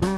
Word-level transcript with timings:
Hello, 0.00 0.08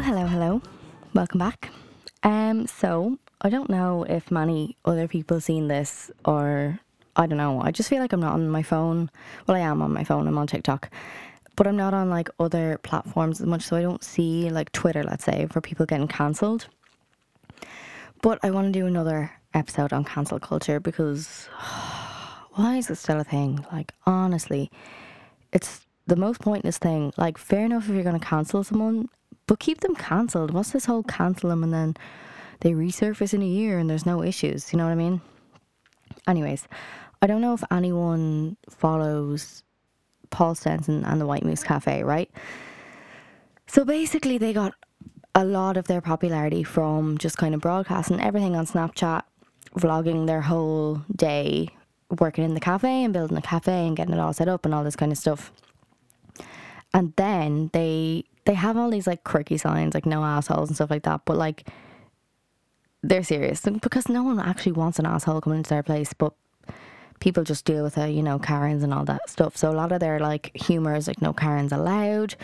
hello, 0.00 0.26
hello. 0.26 0.60
Welcome 1.14 1.38
back. 1.38 1.70
Um, 2.22 2.66
so 2.66 3.16
I 3.40 3.48
don't 3.48 3.70
know 3.70 4.04
if 4.04 4.30
many 4.30 4.76
other 4.84 5.08
people 5.08 5.40
seen 5.40 5.68
this 5.68 6.10
or 6.26 6.78
I 7.16 7.26
don't 7.26 7.38
know. 7.38 7.62
I 7.62 7.70
just 7.70 7.88
feel 7.88 8.00
like 8.00 8.12
I'm 8.12 8.20
not 8.20 8.34
on 8.34 8.50
my 8.50 8.62
phone. 8.62 9.10
Well, 9.46 9.56
I 9.56 9.60
am 9.60 9.80
on 9.80 9.94
my 9.94 10.04
phone. 10.04 10.28
I'm 10.28 10.36
on 10.36 10.46
TikTok, 10.46 10.90
but 11.56 11.66
I'm 11.66 11.76
not 11.76 11.94
on 11.94 12.10
like 12.10 12.28
other 12.38 12.78
platforms 12.82 13.40
as 13.40 13.46
much. 13.46 13.62
So 13.62 13.76
I 13.76 13.82
don't 13.82 14.02
see 14.02 14.50
like 14.50 14.72
Twitter, 14.72 15.02
let's 15.02 15.24
say, 15.24 15.46
for 15.50 15.60
people 15.60 15.86
getting 15.86 16.08
cancelled. 16.08 16.66
But 18.22 18.38
I 18.42 18.50
want 18.50 18.72
to 18.72 18.78
do 18.78 18.86
another 18.86 19.30
episode 19.52 19.92
on 19.92 20.04
cancel 20.04 20.38
culture 20.38 20.80
because 20.80 21.46
why 22.54 22.76
is 22.76 22.90
it 22.90 22.96
still 22.96 23.20
a 23.20 23.24
thing? 23.24 23.64
Like 23.72 23.92
honestly, 24.06 24.70
it's 25.52 25.86
the 26.06 26.16
most 26.16 26.40
pointless 26.40 26.78
thing. 26.78 27.12
Like 27.16 27.38
fair 27.38 27.64
enough 27.64 27.88
if 27.88 27.94
you're 27.94 28.02
going 28.02 28.18
to 28.18 28.26
cancel 28.26 28.64
someone, 28.64 29.08
but 29.46 29.58
keep 29.58 29.80
them 29.80 29.94
cancelled. 29.94 30.52
What's 30.52 30.72
this 30.72 30.86
whole 30.86 31.02
cancel 31.02 31.50
them 31.50 31.62
and 31.62 31.72
then 31.72 31.96
they 32.60 32.72
resurface 32.72 33.34
in 33.34 33.42
a 33.42 33.46
year 33.46 33.78
and 33.78 33.90
there's 33.90 34.06
no 34.06 34.22
issues? 34.22 34.72
You 34.72 34.78
know 34.78 34.84
what 34.84 34.92
I 34.92 34.96
mean? 34.96 35.20
Anyways, 36.26 36.66
I 37.20 37.26
don't 37.26 37.40
know 37.40 37.54
if 37.54 37.64
anyone 37.70 38.56
follows 38.70 39.63
Paul 40.34 40.56
Stenson 40.56 41.04
and 41.04 41.20
the 41.20 41.26
White 41.26 41.44
Moose 41.44 41.62
Cafe, 41.62 42.02
right? 42.02 42.28
So 43.68 43.84
basically, 43.84 44.36
they 44.36 44.52
got 44.52 44.74
a 45.32 45.44
lot 45.44 45.76
of 45.76 45.86
their 45.86 46.00
popularity 46.00 46.64
from 46.64 47.18
just 47.18 47.38
kind 47.38 47.54
of 47.54 47.60
broadcasting 47.60 48.20
everything 48.20 48.56
on 48.56 48.66
Snapchat, 48.66 49.22
vlogging 49.76 50.26
their 50.26 50.40
whole 50.40 51.02
day, 51.14 51.68
working 52.18 52.44
in 52.44 52.54
the 52.54 52.60
cafe 52.60 53.04
and 53.04 53.12
building 53.12 53.36
a 53.38 53.42
cafe 53.42 53.86
and 53.86 53.96
getting 53.96 54.14
it 54.14 54.20
all 54.20 54.32
set 54.32 54.48
up 54.48 54.64
and 54.64 54.74
all 54.74 54.82
this 54.82 54.96
kind 54.96 55.12
of 55.12 55.18
stuff. 55.18 55.52
And 56.92 57.12
then 57.16 57.70
they 57.72 58.24
they 58.44 58.54
have 58.54 58.76
all 58.76 58.90
these 58.90 59.06
like 59.06 59.22
quirky 59.22 59.56
signs 59.56 59.94
like 59.94 60.06
no 60.06 60.24
assholes 60.24 60.68
and 60.68 60.76
stuff 60.76 60.90
like 60.90 61.04
that, 61.04 61.22
but 61.24 61.36
like 61.36 61.68
they're 63.02 63.22
serious 63.22 63.60
because 63.60 64.08
no 64.08 64.24
one 64.24 64.40
actually 64.40 64.72
wants 64.72 64.98
an 64.98 65.06
asshole 65.06 65.40
coming 65.40 65.58
into 65.58 65.70
their 65.70 65.82
place, 65.82 66.12
but 66.12 66.32
people 67.20 67.44
just 67.44 67.64
deal 67.64 67.82
with 67.82 67.98
it, 67.98 68.10
you 68.10 68.22
know, 68.22 68.38
Karens 68.38 68.82
and 68.82 68.92
all 68.92 69.04
that 69.04 69.28
stuff. 69.28 69.56
So 69.56 69.70
a 69.70 69.72
lot 69.72 69.92
of 69.92 70.00
their 70.00 70.18
like 70.20 70.50
humor 70.54 70.94
is 70.94 71.06
like 71.06 71.22
no 71.22 71.32
Karens 71.32 71.72
allowed, 71.72 72.34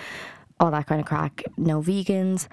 all 0.58 0.70
that 0.70 0.86
kind 0.86 1.00
of 1.00 1.06
crack, 1.06 1.42
no 1.56 1.80
vegans, 1.80 2.48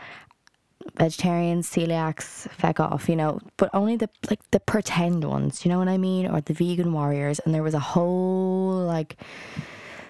vegetarians, 0.96 1.70
celiacs, 1.70 2.50
feck 2.50 2.80
off, 2.80 3.10
you 3.10 3.16
know, 3.16 3.40
but 3.58 3.70
only 3.74 3.96
the 3.96 4.10
like 4.30 4.40
the 4.52 4.60
pretend 4.60 5.24
ones, 5.24 5.66
you 5.66 5.70
know 5.70 5.80
what 5.80 5.88
I 5.88 5.98
mean, 5.98 6.28
or 6.28 6.42
the 6.42 6.54
vegan 6.54 6.92
warriors. 6.94 7.40
And 7.40 7.54
there 7.54 7.64
was 7.64 7.74
a 7.74 7.80
whole 7.80 8.86
like 8.86 9.18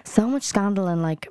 so 0.04 0.26
much 0.28 0.44
scandal 0.44 0.86
and 0.86 1.02
like 1.02 1.28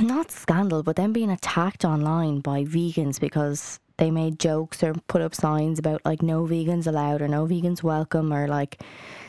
not 0.00 0.30
scandal, 0.30 0.82
but 0.82 0.96
them 0.96 1.12
being 1.12 1.30
attacked 1.30 1.84
online 1.84 2.40
by 2.40 2.64
vegans 2.64 3.18
because 3.20 3.80
they 3.96 4.10
made 4.10 4.38
jokes 4.38 4.82
or 4.82 4.94
put 5.08 5.20
up 5.20 5.34
signs 5.34 5.78
about 5.78 6.00
like 6.04 6.22
no 6.22 6.44
vegans 6.44 6.86
allowed 6.86 7.20
or 7.20 7.28
no 7.28 7.46
vegans 7.46 7.82
welcome 7.82 8.32
or 8.32 8.46
like 8.46 8.80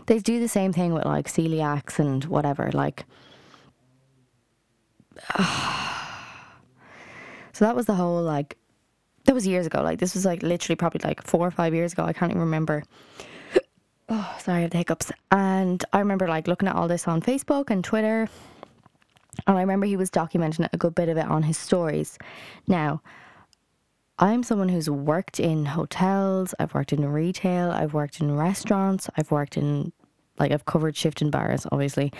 they 0.09 0.17
do 0.17 0.39
the 0.39 0.47
same 0.47 0.73
thing 0.73 0.91
with 0.93 1.05
like 1.05 1.27
celiacs 1.27 1.99
and 1.99 2.25
whatever 2.25 2.71
like 2.73 3.05
so 7.53 7.63
that 7.63 7.75
was 7.75 7.85
the 7.85 7.93
whole 7.93 8.23
like 8.23 8.57
that 9.25 9.35
was 9.35 9.45
years 9.45 9.67
ago 9.67 9.83
like 9.83 9.99
this 9.99 10.16
was 10.16 10.25
like 10.25 10.41
literally 10.41 10.75
probably 10.75 10.99
like 11.03 11.21
four 11.23 11.45
or 11.45 11.51
five 11.51 11.75
years 11.75 11.93
ago 11.93 12.03
i 12.03 12.11
can't 12.11 12.31
even 12.31 12.41
remember. 12.41 12.83
Oh 14.11 14.35
sorry 14.39 14.57
i 14.57 14.61
have 14.61 14.71
the 14.71 14.79
hiccups. 14.79 15.11
And 15.29 15.85
i 15.94 16.00
remember 16.00 16.28
like 16.28 16.47
looking 16.47 16.67
at 16.67 16.75
all 16.75 16.88
this 16.88 17.07
on 17.07 17.22
facebook 17.22 17.69
and 17.69 17.84
twitter 17.84 18.28
and 19.45 19.55
i 19.55 19.61
remember 19.61 19.85
he 19.85 19.95
was 19.95 20.09
documenting 20.09 20.67
a 20.73 20.78
good 20.78 20.95
bit 20.95 21.09
of 21.09 21.17
it 21.17 21.28
on 21.28 21.44
his 21.44 21.59
stories. 21.59 22.17
Now 22.67 23.03
I'm 24.22 24.44
someone 24.44 24.67
who's 24.67 24.89
worked 24.89 25.39
in 25.39 25.66
hotels, 25.66 26.53
I've 26.59 26.73
worked 26.73 26.91
in 26.91 27.05
retail, 27.05 27.72
I've 27.72 27.94
worked 27.94 28.19
in 28.19 28.35
restaurants, 28.35 29.09
I've 29.16 29.31
worked 29.31 29.55
in, 29.55 29.94
like, 30.39 30.51
I've 30.51 30.66
covered 30.66 30.95
shift 30.95 31.22
in 31.22 31.29
bars, 31.29 31.66
obviously. 31.72 32.11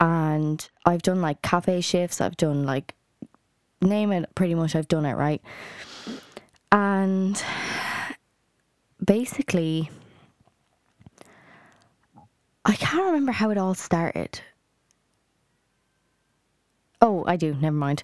And 0.00 0.68
I've 0.84 1.02
done 1.02 1.20
like 1.20 1.42
cafe 1.42 1.80
shifts, 1.80 2.20
I've 2.20 2.36
done 2.36 2.64
like, 2.64 2.94
name 3.80 4.12
it, 4.12 4.34
pretty 4.34 4.54
much, 4.54 4.74
I've 4.74 4.88
done 4.88 5.06
it, 5.06 5.14
right? 5.14 5.40
And 6.72 7.40
basically, 9.04 9.90
I 12.64 12.74
can't 12.74 13.06
remember 13.06 13.32
how 13.32 13.50
it 13.50 13.58
all 13.58 13.74
started. 13.74 14.40
Oh, 17.00 17.24
I 17.26 17.36
do, 17.36 17.54
never 17.54 17.76
mind. 17.76 18.02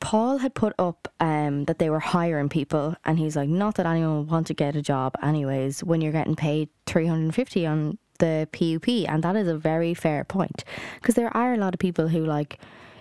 Paul 0.00 0.38
had 0.38 0.54
put 0.54 0.74
up 0.78 1.12
um, 1.20 1.64
that 1.64 1.78
they 1.78 1.90
were 1.90 2.00
hiring 2.00 2.48
people, 2.48 2.94
and 3.04 3.18
he's 3.18 3.36
like, 3.36 3.48
not 3.48 3.76
that 3.76 3.86
anyone 3.86 4.18
would 4.18 4.30
want 4.30 4.46
to 4.48 4.54
get 4.54 4.76
a 4.76 4.82
job, 4.82 5.14
anyways, 5.22 5.82
when 5.82 6.00
you're 6.00 6.12
getting 6.12 6.36
paid 6.36 6.68
350 6.86 7.66
on 7.66 7.98
the 8.18 8.48
PUP, 8.52 8.88
and 9.08 9.22
that 9.22 9.36
is 9.36 9.48
a 9.48 9.56
very 9.56 9.94
fair 9.94 10.24
point 10.24 10.64
because 11.00 11.14
there 11.14 11.34
are 11.36 11.54
a 11.54 11.56
lot 11.56 11.74
of 11.74 11.80
people 11.80 12.08
who 12.08 12.24
like, 12.24 12.58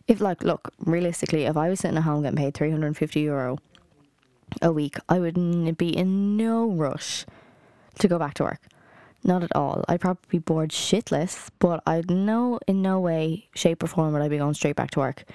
if 0.08 0.22
like, 0.22 0.44
look, 0.44 0.74
realistically, 0.80 1.46
if 1.46 1.58
I 1.58 1.70
was 1.70 1.80
sitting 1.80 1.98
at 1.98 2.04
home 2.04 2.24
getting 2.24 2.38
paid 2.38 2.54
350 2.54 3.20
euro 3.20 3.58
a 4.62 4.72
week, 4.72 4.98
I 5.10 5.20
would 5.20 5.78
be 5.78 5.96
in 5.96 6.38
no 6.38 6.68
rush 6.70 7.26
to 8.00 8.08
go 8.08 8.18
back 8.18 8.36
to 8.36 8.44
work. 8.44 8.62
Not 9.24 9.44
at 9.44 9.56
all. 9.56 9.84
I'd 9.88 10.00
probably 10.00 10.22
be 10.30 10.38
bored 10.38 10.70
shitless, 10.70 11.50
but 11.60 11.82
I'd 11.86 12.10
know 12.10 12.60
in 12.68 12.82
no 12.82 13.00
way, 13.00 13.48
shape, 13.56 13.84
or 13.84 13.88
form 13.88 14.14
would 14.14 14.22
I 14.22 14.30
be 14.30 14.38
going 14.38 14.54
straight 14.54 14.76
back 14.76 14.92
to 14.92 15.00
work. 15.00 15.26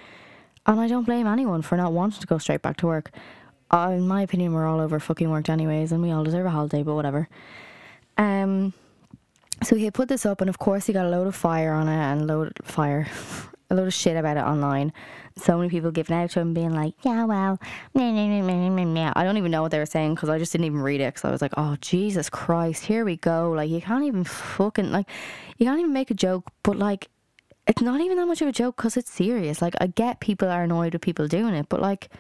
And 0.65 0.81
I 0.81 0.87
don't 0.87 1.05
blame 1.05 1.27
anyone 1.27 1.63
for 1.63 1.77
not 1.77 1.93
wanting 1.93 2.21
to 2.21 2.27
go 2.27 2.39
straight 2.39 2.63
back 2.63 2.77
to 2.79 2.87
work. 2.87 3.11
Uh, 3.71 3.91
in 3.95 4.07
my 4.07 4.23
opinion, 4.23 4.53
we're 4.53 4.67
all 4.67 4.81
over 4.81 5.01
fucking 5.01 5.29
worked 5.29 5.51
anyways, 5.51 5.93
and 5.93 6.03
we 6.03 6.11
all 6.11 6.23
deserve 6.23 6.47
a 6.47 6.51
holiday, 6.51 6.83
but 6.83 6.95
whatever. 6.95 7.29
Um, 8.17 8.73
so 9.63 9.77
he 9.77 9.91
put 9.91 10.09
this 10.09 10.27
up, 10.27 10.41
and 10.41 10.51
of 10.51 10.59
course, 10.59 10.87
he 10.87 10.93
got 10.93 11.07
a 11.07 11.11
load 11.11 11.27
of 11.27 11.35
fire 11.35 11.73
on 11.73 11.89
it 11.89 11.95
and 11.95 12.27
load 12.27 12.53
fire, 12.63 13.07
a 13.71 13.75
load 13.75 13.87
of 13.87 13.95
shit 13.95 14.17
about 14.17 14.37
it 14.37 14.45
online. 14.45 14.93
So 15.37 15.57
many 15.57 15.71
people 15.71 15.91
giving 15.91 16.15
out 16.15 16.31
to 16.31 16.41
him, 16.41 16.53
being 16.53 16.75
like, 16.75 16.95
"Yeah, 17.03 17.25
well, 17.25 17.59
I 17.95 19.25
don't 19.25 19.37
even 19.39 19.51
know 19.51 19.63
what 19.63 19.71
they 19.71 19.79
were 19.79 19.87
saying 19.87 20.15
because 20.15 20.29
I 20.29 20.39
just 20.39 20.53
didn't 20.53 20.67
even 20.67 20.81
read 20.81 21.01
it. 21.01 21.15
Because 21.15 21.25
I 21.25 21.31
was 21.31 21.41
like, 21.41 21.55
"Oh 21.57 21.77
Jesus 21.81 22.29
Christ, 22.29 22.85
here 22.85 23.05
we 23.05 23.17
go!" 23.17 23.51
Like 23.51 23.71
you 23.71 23.81
can't 23.81 24.05
even 24.05 24.25
fucking 24.25 24.93
like, 24.93 25.07
you 25.57 25.67
can't 25.67 25.81
even 25.81 25.93
make 25.93 26.11
a 26.11 26.15
joke, 26.15 26.51
but 26.63 26.77
like 26.77 27.09
it's 27.67 27.83
not 27.83 28.01
even 28.01 28.17
that 28.17 28.27
much 28.27 28.43
of 28.43 28.49
a 28.49 28.53
joke 28.53 28.77
because 28.77 28.97
it's 28.97 29.11
serious. 29.11 29.63
Like, 29.63 29.75
I 29.81 29.87
get 29.87 30.21
people 30.21 30.49
are 30.49 30.65
annoyed 30.65 30.95
with 30.95 31.03
people 31.03 31.29
doing 31.29 31.55
it, 31.55 31.69
but 31.69 31.81
like, 31.81 32.11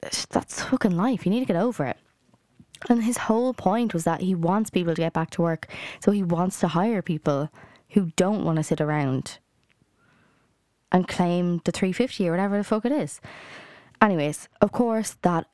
that's 0.00 0.62
fucking 0.62 0.96
life. 0.96 1.24
You 1.24 1.30
need 1.30 1.40
to 1.40 1.46
get 1.46 1.56
over 1.56 1.84
it. 1.84 1.96
And 2.88 3.04
his 3.04 3.16
whole 3.16 3.54
point 3.54 3.92
was 3.92 4.04
that 4.04 4.20
he 4.20 4.34
wants 4.34 4.70
people 4.70 4.94
to 4.94 5.00
get 5.00 5.12
back 5.12 5.30
to 5.30 5.42
work. 5.42 5.68
So 6.00 6.12
he 6.12 6.22
wants 6.22 6.60
to 6.60 6.68
hire 6.68 7.02
people 7.02 7.50
who 7.90 8.12
don't 8.16 8.44
want 8.44 8.56
to 8.56 8.62
sit 8.62 8.80
around 8.80 9.38
and 10.92 11.08
claim 11.08 11.60
the 11.64 11.72
350 11.72 12.28
or 12.28 12.32
whatever 12.32 12.56
the 12.56 12.64
fuck 12.64 12.84
it 12.84 12.92
is. 12.92 13.20
Anyways, 14.00 14.48
of 14.60 14.72
course, 14.72 15.16
that 15.22 15.46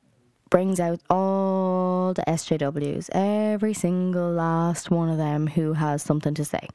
brings 0.49 0.79
out 0.79 1.01
all 1.09 2.13
the 2.13 2.23
SJWs, 2.27 3.09
every 3.11 3.73
single 3.73 4.31
last 4.31 4.91
one 4.91 5.09
of 5.09 5.17
them 5.17 5.47
who 5.47 5.73
has 5.73 6.03
something 6.03 6.33
to 6.35 6.45
say 6.45 6.67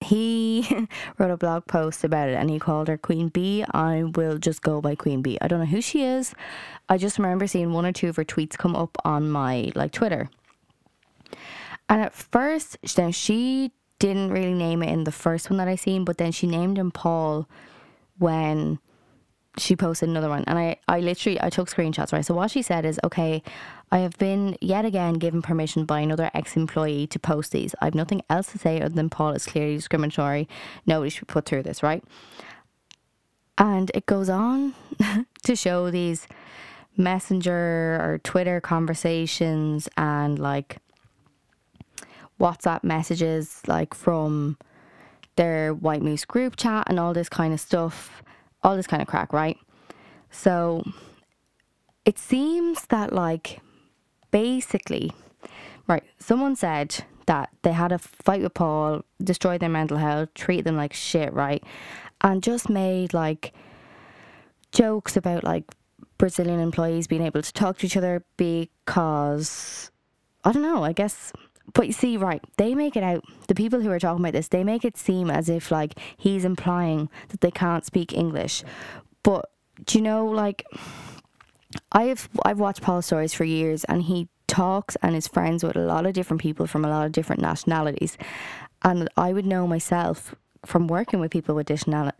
he 0.00 0.86
wrote 1.18 1.30
a 1.30 1.36
blog 1.36 1.66
post 1.66 2.04
about 2.04 2.28
it 2.28 2.34
and 2.34 2.50
he 2.50 2.58
called 2.58 2.88
her 2.88 2.98
Queen 2.98 3.28
Bee. 3.28 3.64
I 3.72 4.04
will 4.04 4.38
just 4.38 4.62
go 4.62 4.80
by 4.80 4.94
Queen 4.94 5.22
Bee. 5.22 5.38
I 5.40 5.48
don't 5.48 5.60
know 5.60 5.66
who 5.66 5.80
she 5.80 6.04
is. 6.04 6.34
I 6.88 6.96
just 6.96 7.18
remember 7.18 7.46
seeing 7.46 7.72
one 7.72 7.86
or 7.86 7.92
two 7.92 8.08
of 8.08 8.16
her 8.16 8.24
tweets 8.24 8.56
come 8.56 8.74
up 8.74 8.96
on 9.04 9.30
my 9.30 9.72
like 9.74 9.92
Twitter. 9.92 10.30
And 11.88 12.00
at 12.00 12.14
first, 12.14 12.78
now 12.96 13.10
she 13.10 13.72
didn't 13.98 14.30
really 14.30 14.54
name 14.54 14.82
it 14.82 14.90
in 14.90 15.04
the 15.04 15.12
first 15.12 15.50
one 15.50 15.58
that 15.58 15.68
I 15.68 15.74
seen, 15.74 16.04
but 16.04 16.18
then 16.18 16.32
she 16.32 16.46
named 16.46 16.78
him 16.78 16.90
Paul 16.90 17.48
when 18.18 18.78
she 19.58 19.76
posted 19.76 20.08
another 20.08 20.28
one 20.28 20.44
and 20.46 20.58
I, 20.58 20.76
I 20.86 21.00
literally 21.00 21.40
I 21.40 21.50
took 21.50 21.68
screenshots 21.68 22.12
right 22.12 22.24
so 22.24 22.34
what 22.34 22.50
she 22.50 22.62
said 22.62 22.84
is 22.84 23.00
okay 23.02 23.42
I 23.92 23.98
have 23.98 24.16
been 24.18 24.56
yet 24.60 24.84
again 24.84 25.14
given 25.14 25.42
permission 25.42 25.84
by 25.84 26.00
another 26.00 26.30
ex-employee 26.32 27.08
to 27.08 27.18
post 27.18 27.52
these. 27.52 27.74
I 27.80 27.86
have 27.86 27.94
nothing 27.94 28.22
else 28.30 28.52
to 28.52 28.58
say 28.58 28.80
other 28.80 28.94
than 28.94 29.10
Paul 29.10 29.32
is 29.32 29.46
clearly 29.46 29.76
discriminatory. 29.76 30.48
Nobody 30.86 31.10
should 31.10 31.28
put 31.28 31.46
through 31.46 31.64
this 31.64 31.82
right? 31.82 32.04
And 33.58 33.90
it 33.94 34.06
goes 34.06 34.28
on 34.30 34.74
to 35.42 35.56
show 35.56 35.90
these 35.90 36.26
messenger 36.96 37.98
or 38.00 38.20
Twitter 38.22 38.60
conversations 38.60 39.88
and 39.96 40.38
like 40.38 40.78
WhatsApp 42.38 42.84
messages 42.84 43.60
like 43.66 43.92
from 43.92 44.56
their 45.36 45.74
White 45.74 46.02
Moose 46.02 46.24
group 46.24 46.56
chat 46.56 46.84
and 46.86 46.98
all 46.98 47.12
this 47.12 47.28
kind 47.28 47.52
of 47.52 47.60
stuff 47.60 48.22
all 48.62 48.76
this 48.76 48.86
kind 48.86 49.00
of 49.02 49.08
crack, 49.08 49.32
right? 49.32 49.58
So 50.30 50.84
it 52.04 52.18
seems 52.18 52.86
that 52.86 53.12
like 53.12 53.60
basically, 54.30 55.12
right? 55.86 56.04
Someone 56.18 56.56
said 56.56 57.04
that 57.26 57.50
they 57.62 57.72
had 57.72 57.92
a 57.92 57.98
fight 57.98 58.42
with 58.42 58.54
Paul, 58.54 59.02
destroyed 59.22 59.60
their 59.60 59.68
mental 59.68 59.96
health, 59.96 60.34
treated 60.34 60.64
them 60.64 60.76
like 60.76 60.92
shit, 60.92 61.32
right? 61.32 61.62
And 62.20 62.42
just 62.42 62.68
made 62.68 63.14
like 63.14 63.52
jokes 64.72 65.16
about 65.16 65.44
like 65.44 65.64
Brazilian 66.18 66.60
employees 66.60 67.06
being 67.06 67.22
able 67.22 67.42
to 67.42 67.52
talk 67.52 67.78
to 67.78 67.86
each 67.86 67.96
other 67.96 68.24
because 68.36 69.90
I 70.44 70.52
don't 70.52 70.62
know, 70.62 70.84
I 70.84 70.92
guess 70.92 71.32
but 71.72 71.86
you 71.86 71.92
see, 71.92 72.16
right, 72.16 72.42
they 72.56 72.74
make 72.74 72.96
it 72.96 73.02
out, 73.02 73.24
the 73.48 73.54
people 73.54 73.80
who 73.80 73.90
are 73.90 73.98
talking 73.98 74.24
about 74.24 74.32
this, 74.32 74.48
they 74.48 74.64
make 74.64 74.84
it 74.84 74.96
seem 74.96 75.30
as 75.30 75.48
if 75.48 75.70
like 75.70 75.98
he's 76.16 76.44
implying 76.44 77.08
that 77.28 77.40
they 77.40 77.50
can't 77.50 77.84
speak 77.84 78.12
English. 78.12 78.64
But 79.22 79.50
do 79.84 79.98
you 79.98 80.04
know, 80.04 80.26
like, 80.26 80.66
I've 81.92 82.28
I've 82.44 82.60
watched 82.60 82.82
Paul's 82.82 83.06
stories 83.06 83.34
for 83.34 83.44
years 83.44 83.84
and 83.84 84.02
he 84.02 84.28
talks 84.46 84.96
and 85.02 85.14
is 85.14 85.28
friends 85.28 85.62
with 85.62 85.76
a 85.76 85.80
lot 85.80 86.06
of 86.06 86.12
different 86.12 86.40
people 86.40 86.66
from 86.66 86.84
a 86.84 86.88
lot 86.88 87.06
of 87.06 87.12
different 87.12 87.40
nationalities. 87.40 88.18
And 88.82 89.08
I 89.16 89.32
would 89.32 89.46
know 89.46 89.66
myself 89.66 90.34
from 90.66 90.88
working 90.88 91.20
with 91.20 91.30
people 91.30 91.54
with 91.54 91.66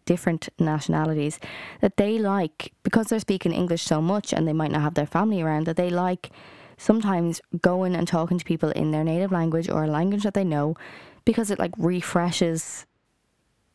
different 0.04 0.48
nationalities 0.58 1.38
that 1.80 1.96
they 1.96 2.18
like 2.18 2.72
because 2.82 3.08
they're 3.08 3.20
speaking 3.20 3.52
English 3.52 3.82
so 3.82 4.00
much 4.00 4.32
and 4.32 4.48
they 4.48 4.52
might 4.52 4.70
not 4.70 4.80
have 4.80 4.94
their 4.94 5.06
family 5.06 5.42
around 5.42 5.66
that 5.66 5.76
they 5.76 5.90
like 5.90 6.30
sometimes 6.78 7.42
going 7.60 7.94
and 7.94 8.08
talking 8.08 8.38
to 8.38 8.44
people 8.44 8.70
in 8.70 8.90
their 8.90 9.04
native 9.04 9.30
language 9.30 9.68
or 9.68 9.84
a 9.84 9.88
language 9.88 10.22
that 10.22 10.32
they 10.32 10.44
know 10.44 10.74
because 11.26 11.50
it 11.50 11.58
like 11.58 11.72
refreshes 11.76 12.86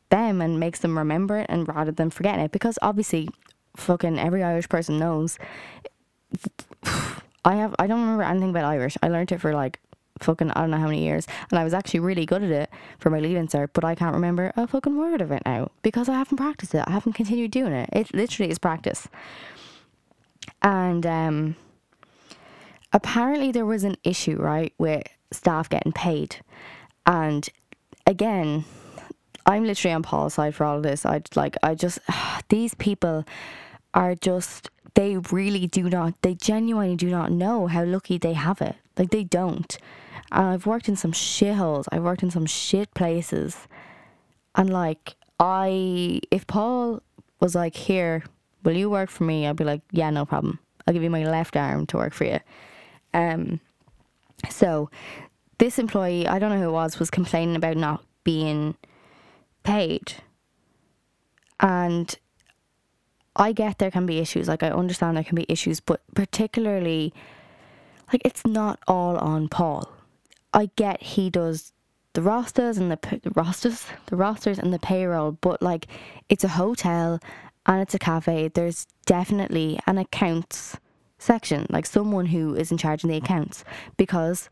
them 0.10 0.42
and 0.42 0.60
makes 0.60 0.80
them 0.80 0.98
remember 0.98 1.38
it 1.38 1.46
and 1.50 1.68
rather 1.68 1.92
than 1.92 2.10
forgetting 2.10 2.44
it 2.44 2.52
because 2.52 2.80
obviously 2.82 3.30
fucking 3.78 4.20
every 4.20 4.44
Irish 4.44 4.70
person 4.70 4.98
knows 4.98 5.38
I 7.46 7.56
have 7.56 7.76
I 7.78 7.88
don't 7.88 8.02
remember 8.02 8.24
anything 8.24 8.50
about 8.50 8.66
Irish. 8.66 8.98
I 9.04 9.10
learned 9.10 9.32
it 9.32 9.42
for 9.42 9.54
like 9.54 9.80
fucking 10.20 10.52
I 10.52 10.62
don't 10.62 10.72
know 10.72 10.78
how 10.78 10.88
many 10.88 11.04
years 11.04 11.28
and 11.50 11.60
I 11.60 11.64
was 11.64 11.74
actually 11.74 12.00
really 12.00 12.26
good 12.26 12.42
at 12.44 12.50
it 12.50 12.70
for 13.00 13.10
my 13.10 13.20
leaving 13.20 13.48
cert, 13.48 13.70
but 13.74 13.84
I 13.84 13.96
can't 13.96 14.14
remember 14.16 14.52
a 14.56 14.68
fucking 14.68 14.98
word 14.98 15.22
of 15.22 15.32
it 15.32 15.44
now 15.46 15.72
because 15.82 16.10
I 16.10 16.14
haven't 16.14 16.38
practiced 16.38 16.74
it. 16.74 16.84
I 16.88 16.92
haven't 16.92 17.14
continued 17.14 17.52
doing 17.52 17.74
it. 17.74 17.90
It 17.92 18.14
literally 18.14 18.52
is 18.52 18.60
practice. 18.60 19.08
And 20.62 21.06
um 21.06 21.56
apparently 22.94 23.52
there 23.52 23.66
was 23.66 23.84
an 23.84 23.98
issue, 24.04 24.38
right, 24.38 24.74
with 24.78 25.04
staff 25.32 25.70
getting 25.70 25.92
paid. 25.92 26.38
And 27.06 27.48
again, 28.08 28.64
I'm 29.46 29.66
literally 29.66 29.94
on 29.94 30.02
Paul's 30.02 30.36
side 30.36 30.56
for 30.56 30.64
all 30.64 30.78
of 30.78 30.84
this. 30.84 31.06
I 31.06 31.22
like 31.36 31.56
I 31.62 31.76
just 31.76 32.00
these 32.50 32.74
people 32.74 33.26
are 33.96 34.14
just 34.14 34.70
they 34.94 35.18
really 35.18 35.66
do 35.66 35.90
not 35.90 36.22
they 36.22 36.36
genuinely 36.36 36.96
do 36.96 37.10
not 37.10 37.32
know 37.32 37.68
how 37.68 37.84
lucky 37.84 38.18
they 38.18 38.34
have 38.34 38.62
it. 38.62 38.76
Like 38.98 39.10
they 39.10 39.24
don't. 39.24 39.78
And 40.32 40.48
I've 40.48 40.66
worked 40.66 40.88
in 40.88 40.96
some 40.96 41.12
shitholes. 41.12 41.86
I've 41.92 42.04
worked 42.04 42.24
in 42.24 42.32
some 42.32 42.46
shit 42.46 42.94
places. 42.94 43.68
And 44.54 44.70
like 44.70 45.16
I 45.40 46.22
if 46.30 46.46
Paul 46.46 47.02
was 47.40 47.56
like, 47.56 47.76
Here, 47.76 48.24
will 48.64 48.76
you 48.76 48.90
work 48.90 49.10
for 49.10 49.24
me? 49.24 49.48
I'd 49.48 49.56
be 49.56 49.64
like, 49.64 49.82
Yeah, 49.92 50.10
no 50.10 50.26
problem. 50.26 50.60
I'll 50.86 50.94
give 50.94 51.04
you 51.04 51.10
my 51.10 51.24
left 51.24 51.58
arm 51.58 51.88
to 51.88 51.98
work 51.98 52.14
for 52.14 52.26
you. 52.26 52.40
Um, 53.14 53.60
so 54.50 54.90
this 55.58 55.80
employee, 55.80 56.28
I 56.28 56.38
don't 56.38 56.52
know 56.52 56.60
who 56.60 56.70
it 56.70 56.74
was, 56.74 57.00
was 57.00 57.10
complaining 57.10 57.56
about 57.56 57.78
not 57.78 58.04
being 58.24 58.76
paid. 59.64 60.14
And 61.60 62.14
I 63.36 63.52
get 63.52 63.78
there 63.78 63.92
can 63.92 64.06
be 64.06 64.20
issues. 64.20 64.48
Like 64.48 64.64
I 64.64 64.70
understand 64.70 65.18
there 65.18 65.24
can 65.24 65.36
be 65.36 65.46
issues, 65.50 65.80
but 65.80 66.02
particularly, 66.14 67.14
like 68.12 68.22
it's 68.24 68.46
not 68.46 68.80
all 68.88 69.18
on 69.18 69.50
Paul. 69.50 69.90
I 70.54 70.70
get 70.76 71.02
he 71.02 71.30
does 71.30 71.74
the 72.14 72.22
rosters 72.22 72.78
and 72.78 72.90
the, 72.90 73.20
the 73.24 73.32
rosters, 73.32 73.86
the 74.06 74.16
rosters 74.16 74.58
and 74.58 74.74
the 74.74 74.80
payroll, 74.80 75.34
but 75.34 75.62
like 75.62 75.88
it's 76.30 76.46
a 76.46 76.50
hotel 76.50 77.20
and 77.66 77.82
it's 77.82 77.94
a 77.94 78.00
cafe. 78.00 78.48
There's 78.48 78.88
definitely 79.06 79.80
an 79.86 79.98
accounts 79.98 80.78
section, 81.18 81.66
like 81.70 81.86
someone 81.86 82.28
who 82.28 82.56
is 82.56 82.72
in 82.72 82.78
charge 82.78 83.04
of 83.04 83.10
the 83.10 83.18
accounts, 83.18 83.66
because 83.98 84.50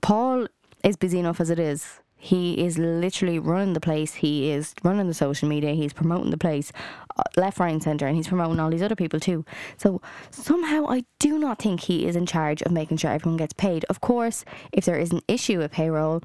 Paul 0.00 0.46
is 0.84 0.96
busy 0.96 1.18
enough 1.18 1.40
as 1.40 1.50
it 1.50 1.58
is. 1.58 2.00
He 2.16 2.64
is 2.64 2.78
literally 2.78 3.38
running 3.38 3.74
the 3.74 3.80
place. 3.80 4.14
He 4.14 4.50
is 4.50 4.74
running 4.82 5.06
the 5.06 5.14
social 5.14 5.48
media. 5.48 5.72
He's 5.72 5.92
promoting 5.92 6.30
the 6.30 6.38
place 6.38 6.72
uh, 7.16 7.22
left, 7.36 7.58
right, 7.58 7.72
and 7.72 7.82
centre, 7.82 8.06
and 8.06 8.16
he's 8.16 8.28
promoting 8.28 8.58
all 8.58 8.70
these 8.70 8.82
other 8.82 8.96
people 8.96 9.20
too. 9.20 9.44
So 9.76 10.00
somehow 10.30 10.86
I 10.88 11.04
do 11.18 11.38
not 11.38 11.60
think 11.60 11.80
he 11.80 12.06
is 12.06 12.16
in 12.16 12.26
charge 12.26 12.62
of 12.62 12.72
making 12.72 12.96
sure 12.96 13.10
everyone 13.10 13.36
gets 13.36 13.52
paid. 13.52 13.84
Of 13.90 14.00
course, 14.00 14.44
if 14.72 14.84
there 14.84 14.98
is 14.98 15.12
an 15.12 15.20
issue 15.28 15.58
with 15.58 15.72
payroll, 15.72 16.22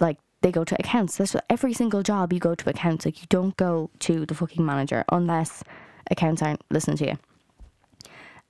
like 0.00 0.18
they 0.40 0.52
go 0.52 0.64
to 0.64 0.76
accounts. 0.78 1.16
That's 1.16 1.36
every 1.50 1.72
single 1.72 2.02
job 2.02 2.32
you 2.32 2.38
go 2.38 2.54
to 2.54 2.70
accounts. 2.70 3.04
Like 3.04 3.20
you 3.20 3.26
don't 3.28 3.56
go 3.56 3.90
to 4.00 4.26
the 4.26 4.34
fucking 4.34 4.64
manager 4.64 5.04
unless 5.10 5.62
accounts 6.10 6.42
aren't 6.42 6.62
listening 6.70 6.96
to 6.98 7.06
you 7.06 7.18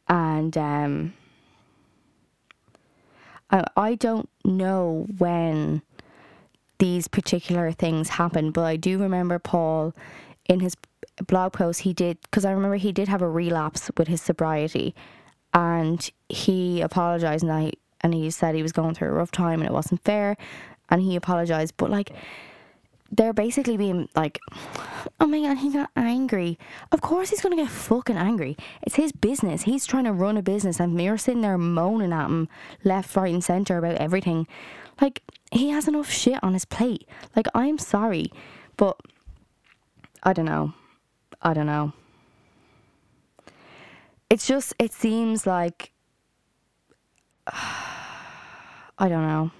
and 0.09 0.57
um, 0.59 1.15
I, 3.51 3.65
I 3.77 3.95
don't 3.95 4.29
know 4.45 5.07
when 5.19 5.83
these 6.83 7.07
particular 7.07 7.71
things 7.71 8.09
happened, 8.09 8.53
but 8.53 8.63
I 8.63 8.75
do 8.75 8.99
remember 8.99 9.39
Paul 9.39 9.95
in 10.49 10.59
his 10.59 10.77
blog 11.29 11.53
post 11.53 11.83
he 11.83 11.93
did 11.93 12.21
because 12.23 12.45
I 12.45 12.51
remember 12.51 12.75
he 12.75 12.91
did 12.91 13.07
have 13.07 13.23
a 13.23 13.29
relapse 13.29 13.89
with 13.97 14.09
his 14.09 14.21
sobriety, 14.21 14.93
and 15.55 16.11
he 16.29 16.81
apologized 16.81 17.45
and 17.45 17.53
I 17.53 17.73
and 18.01 18.13
he 18.13 18.29
said 18.31 18.57
he 18.57 18.65
was 18.65 18.73
going 18.73 18.97
through 18.97 19.11
a 19.11 19.13
rough 19.13 19.31
time 19.31 19.61
and 19.61 19.71
it 19.71 19.73
wasn't 19.73 20.03
fair, 20.03 20.37
and 20.91 21.01
he 21.01 21.15
apologized, 21.15 21.75
but 21.77 21.89
like 21.89 22.11
they're 23.13 23.35
basically 23.35 23.77
being 23.77 24.09
like, 24.17 24.41
oh 25.21 25.27
my 25.27 25.41
god, 25.41 25.59
he 25.59 25.71
got 25.71 25.91
angry. 25.95 26.59
Of 26.91 27.03
course 27.03 27.31
he's 27.31 27.43
gonna 27.43 27.57
get 27.57 27.69
fucking 27.69 28.17
angry. 28.17 28.57
It's 28.83 28.97
his 28.97 29.13
business. 29.13 29.63
He's 29.63 29.87
trying 29.87 30.05
to 30.05 30.13
run 30.13 30.39
a 30.39 30.43
business, 30.43 30.81
and 30.81 31.01
you're 31.01 31.19
sitting 31.19 31.43
there 31.43 31.59
moaning 31.59 32.13
at 32.13 32.27
him 32.27 32.49
left, 32.85 33.15
right, 33.15 33.33
and 33.33 33.45
center 33.45 33.77
about 33.77 33.97
everything. 33.97 34.47
Like 35.01 35.23
he 35.53 35.71
has 35.71 35.87
enough 35.87 36.11
shit 36.11 36.43
on 36.43 36.55
his 36.55 36.65
plate. 36.65 37.07
Like 37.37 37.47
I'm 37.55 37.79
sorry, 37.79 38.33
but 38.77 38.99
I 40.23 40.33
don't 40.33 40.47
know. 40.47 40.73
I 41.43 41.53
don't 41.53 41.67
know. 41.67 41.93
It's 44.31 44.47
just 44.47 44.75
it 44.79 44.93
seems 44.93 45.47
like 45.47 45.93
I 47.47 49.09
don't 49.09 49.27
know 49.27 49.51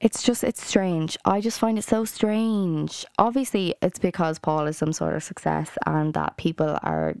it's 0.00 0.22
just 0.22 0.44
it's 0.44 0.64
strange. 0.64 1.18
I 1.24 1.40
just 1.40 1.58
find 1.58 1.78
it 1.78 1.82
so 1.82 2.04
strange. 2.04 3.04
Obviously, 3.18 3.74
it's 3.82 3.98
because 3.98 4.38
Paul 4.38 4.66
is 4.66 4.76
some 4.76 4.92
sort 4.92 5.16
of 5.16 5.22
success 5.22 5.70
and 5.86 6.14
that 6.14 6.36
people 6.36 6.78
are 6.82 7.16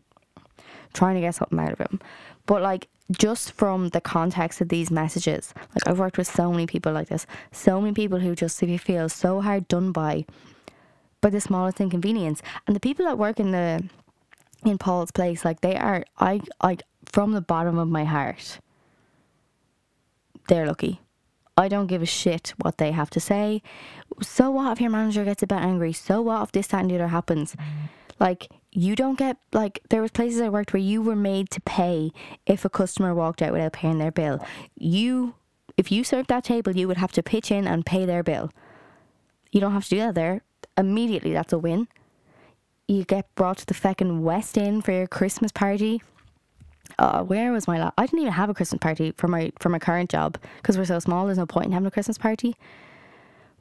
trying 0.94 1.16
to 1.16 1.20
get 1.20 1.34
something 1.34 1.58
out 1.58 1.72
of 1.72 1.78
him. 1.78 2.00
But 2.46 2.62
like 2.62 2.88
just 3.10 3.52
from 3.52 3.88
the 3.88 4.00
context 4.00 4.60
of 4.60 4.68
these 4.68 4.90
messages, 4.90 5.52
like 5.74 5.88
I've 5.88 5.98
worked 5.98 6.18
with 6.18 6.28
so 6.28 6.52
many 6.52 6.66
people 6.66 6.92
like 6.92 7.08
this, 7.08 7.26
so 7.50 7.80
many 7.80 7.94
people 7.94 8.20
who 8.20 8.34
just 8.34 8.58
feel 8.58 9.08
so 9.08 9.40
hard 9.40 9.66
done 9.68 9.92
by 9.92 10.24
by 11.20 11.30
the 11.30 11.40
smallest 11.40 11.80
inconvenience. 11.80 12.42
And 12.66 12.76
the 12.76 12.80
people 12.80 13.04
that 13.06 13.18
work 13.18 13.40
in 13.40 13.50
the 13.50 13.88
in 14.64 14.78
Paul's 14.78 15.10
place, 15.10 15.44
like 15.44 15.62
they 15.62 15.76
are 15.76 16.04
I 16.20 16.42
like 16.62 16.84
from 17.06 17.32
the 17.32 17.40
bottom 17.40 17.76
of 17.76 17.88
my 17.88 18.04
heart, 18.04 18.60
they're 20.46 20.66
lucky 20.66 21.00
I 21.58 21.66
don't 21.66 21.88
give 21.88 22.02
a 22.02 22.06
shit 22.06 22.54
what 22.62 22.78
they 22.78 22.92
have 22.92 23.10
to 23.10 23.20
say. 23.20 23.62
So 24.22 24.48
what 24.52 24.72
if 24.72 24.80
your 24.80 24.90
manager 24.90 25.24
gets 25.24 25.42
a 25.42 25.46
bit 25.48 25.58
angry? 25.58 25.92
So 25.92 26.22
what 26.22 26.42
if 26.44 26.52
this, 26.52 26.68
that, 26.68 26.82
and 26.82 26.90
the 26.90 26.94
other 26.94 27.08
happens? 27.08 27.56
Like, 28.20 28.48
you 28.70 28.94
don't 28.94 29.18
get, 29.18 29.38
like, 29.52 29.80
there 29.90 30.00
was 30.00 30.12
places 30.12 30.40
I 30.40 30.50
worked 30.50 30.72
where 30.72 30.80
you 30.80 31.02
were 31.02 31.16
made 31.16 31.50
to 31.50 31.60
pay 31.62 32.12
if 32.46 32.64
a 32.64 32.70
customer 32.70 33.12
walked 33.12 33.42
out 33.42 33.52
without 33.52 33.72
paying 33.72 33.98
their 33.98 34.12
bill. 34.12 34.44
You, 34.76 35.34
if 35.76 35.90
you 35.90 36.04
served 36.04 36.28
that 36.28 36.44
table, 36.44 36.76
you 36.76 36.86
would 36.86 36.96
have 36.96 37.12
to 37.12 37.24
pitch 37.24 37.50
in 37.50 37.66
and 37.66 37.84
pay 37.84 38.06
their 38.06 38.22
bill. 38.22 38.52
You 39.50 39.60
don't 39.60 39.72
have 39.72 39.84
to 39.84 39.90
do 39.90 39.98
that 39.98 40.14
there. 40.14 40.42
Immediately, 40.76 41.32
that's 41.32 41.52
a 41.52 41.58
win. 41.58 41.88
You 42.86 43.04
get 43.04 43.34
brought 43.34 43.58
to 43.58 43.66
the 43.66 43.74
fucking 43.74 44.22
Westin 44.22 44.84
for 44.84 44.92
your 44.92 45.08
Christmas 45.08 45.50
party 45.50 46.02
uh, 46.98 47.22
where 47.22 47.52
was 47.52 47.68
my? 47.68 47.78
La- 47.78 47.92
I 47.96 48.06
didn't 48.06 48.20
even 48.20 48.32
have 48.32 48.50
a 48.50 48.54
Christmas 48.54 48.80
party 48.80 49.12
for 49.16 49.28
my 49.28 49.52
for 49.60 49.68
my 49.68 49.78
current 49.78 50.10
job 50.10 50.38
because 50.56 50.76
we're 50.76 50.84
so 50.84 50.98
small. 50.98 51.26
There's 51.26 51.38
no 51.38 51.46
point 51.46 51.66
in 51.66 51.72
having 51.72 51.86
a 51.86 51.90
Christmas 51.90 52.18
party. 52.18 52.56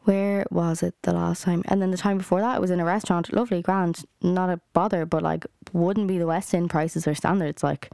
Where 0.03 0.45
was 0.49 0.83
it 0.83 0.95
the 1.03 1.13
last 1.13 1.43
time? 1.43 1.63
And 1.67 1.81
then 1.81 1.91
the 1.91 1.97
time 1.97 2.17
before 2.17 2.39
that, 2.39 2.55
it 2.55 2.61
was 2.61 2.71
in 2.71 2.79
a 2.79 2.85
restaurant. 2.85 3.33
Lovely, 3.33 3.61
grand, 3.61 4.05
not 4.21 4.49
a 4.49 4.61
bother, 4.73 5.05
but 5.05 5.21
like 5.21 5.45
wouldn't 5.73 6.07
be 6.07 6.17
the 6.17 6.27
West 6.27 6.53
End 6.55 6.69
prices 6.69 7.07
or 7.07 7.13
standards. 7.13 7.61
Like, 7.61 7.91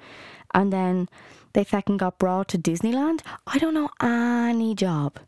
and 0.53 0.71
then 0.71 1.09
they 1.53 1.63
fucking 1.63 1.97
got 1.97 2.19
brought 2.19 2.47
to 2.50 2.57
Disneyland. 2.57 3.21
I 3.47 3.57
don't 3.57 3.73
know 3.73 3.89
any 4.01 4.75
job, 4.75 5.19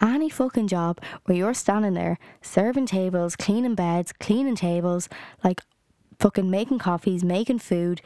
any 0.00 0.30
fucking 0.30 0.68
job 0.68 1.00
where 1.24 1.36
you're 1.36 1.54
standing 1.54 1.94
there 1.94 2.18
serving 2.40 2.86
tables, 2.86 3.36
cleaning 3.36 3.74
beds, 3.74 4.12
cleaning 4.12 4.56
tables, 4.56 5.08
like 5.44 5.62
fucking 6.18 6.50
making 6.50 6.78
coffees, 6.78 7.24
making 7.24 7.58
food 7.58 8.00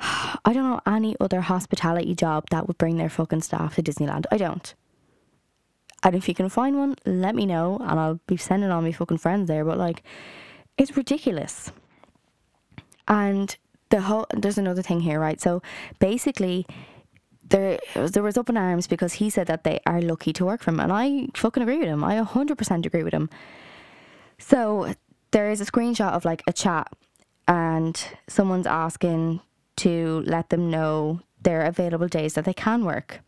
I 0.44 0.52
don't 0.52 0.70
know 0.70 0.80
any 0.86 1.16
other 1.20 1.42
hospitality 1.42 2.14
job 2.14 2.46
that 2.50 2.66
would 2.66 2.78
bring 2.78 2.96
their 2.96 3.10
fucking 3.10 3.42
staff 3.42 3.76
to 3.76 3.82
Disneyland. 3.82 4.24
I 4.30 4.38
don't. 4.38 4.74
And 6.02 6.16
if 6.16 6.28
you 6.28 6.34
can 6.34 6.48
find 6.48 6.78
one, 6.78 6.96
let 7.04 7.34
me 7.34 7.44
know 7.44 7.76
and 7.80 8.00
I'll 8.00 8.20
be 8.26 8.36
sending 8.36 8.70
all 8.70 8.80
my 8.80 8.92
fucking 8.92 9.18
friends 9.18 9.48
there. 9.48 9.64
But 9.64 9.76
like, 9.76 10.02
it's 10.78 10.96
ridiculous. 10.96 11.72
And 13.06 13.54
the 13.90 14.00
whole, 14.02 14.26
there's 14.32 14.56
another 14.56 14.82
thing 14.82 15.00
here, 15.00 15.20
right? 15.20 15.40
So 15.40 15.62
basically, 15.98 16.66
there 17.50 17.80
there 17.94 18.22
was 18.22 18.38
up 18.38 18.48
in 18.48 18.56
arms 18.56 18.86
because 18.86 19.14
he 19.14 19.28
said 19.28 19.48
that 19.48 19.64
they 19.64 19.80
are 19.84 20.00
lucky 20.00 20.32
to 20.34 20.44
work 20.44 20.62
for 20.62 20.70
him, 20.70 20.80
and 20.80 20.92
I 20.92 21.26
fucking 21.34 21.62
agree 21.62 21.78
with 21.78 21.88
him. 21.88 22.04
I 22.04 22.20
100% 22.20 22.86
agree 22.86 23.02
with 23.02 23.12
him. 23.12 23.28
So 24.38 24.94
there 25.32 25.50
is 25.50 25.60
a 25.60 25.64
screenshot 25.66 26.12
of 26.12 26.24
like 26.24 26.42
a 26.46 26.52
chat, 26.52 26.92
and 27.48 28.02
someone's 28.28 28.66
asking 28.66 29.40
to 29.80 30.22
let 30.26 30.50
them 30.50 30.70
know 30.70 31.20
their 31.42 31.62
available 31.62 32.08
days 32.08 32.34
that 32.34 32.44
they 32.44 32.52
can 32.52 32.84
work. 32.84 33.20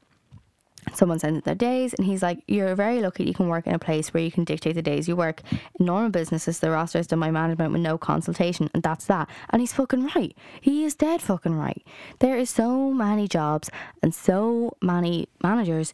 Someone 0.95 1.19
sends 1.19 1.45
their 1.45 1.55
days, 1.55 1.95
and 1.95 2.07
he's 2.07 2.23
like, 2.23 2.43
You're 2.49 2.75
very 2.75 3.01
lucky 3.01 3.25
you 3.25 3.35
can 3.35 3.49
work 3.49 3.67
in 3.67 3.75
a 3.75 3.79
place 3.79 4.13
where 4.13 4.23
you 4.23 4.33
can 4.33 4.45
dictate 4.45 4.75
the 4.75 4.83
days 4.83 5.09
you 5.09 5.15
work. 5.15 5.41
In 5.79 5.87
normal 5.87 6.11
businesses, 6.11 6.59
the 6.59 6.71
roster 6.71 6.99
is 6.99 7.07
done 7.07 7.21
by 7.21 7.31
management 7.31 7.73
with 7.73 7.81
no 7.81 7.97
consultation, 7.97 8.69
and 8.75 8.83
that's 8.83 9.07
that. 9.07 9.31
And 9.51 9.61
he's 9.61 9.73
fucking 9.73 10.11
right. 10.15 10.37
He 10.61 10.85
is 10.85 10.95
dead 10.95 11.23
fucking 11.23 11.55
right. 11.55 11.87
There 12.19 12.37
is 12.37 12.51
so 12.51 12.93
many 12.93 13.29
jobs 13.29 13.71
and 14.03 14.13
so 14.13 14.77
many 14.83 15.29
managers 15.43 15.93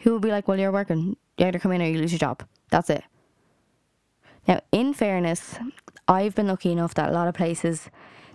who 0.00 0.12
will 0.12 0.20
be 0.20 0.30
like, 0.30 0.46
Well, 0.46 0.58
you're 0.58 0.70
working, 0.70 1.16
you 1.38 1.46
either 1.46 1.58
come 1.58 1.72
in 1.72 1.82
or 1.82 1.86
you 1.86 1.98
lose 1.98 2.12
your 2.12 2.18
job. 2.18 2.44
That's 2.70 2.90
it. 2.90 3.04
Now, 4.46 4.60
in 4.70 4.92
fairness, 4.92 5.56
I've 6.06 6.34
been 6.34 6.46
lucky 6.46 6.70
enough 6.70 6.94
that 6.94 7.08
a 7.08 7.12
lot 7.12 7.26
of 7.26 7.34
places 7.34 7.90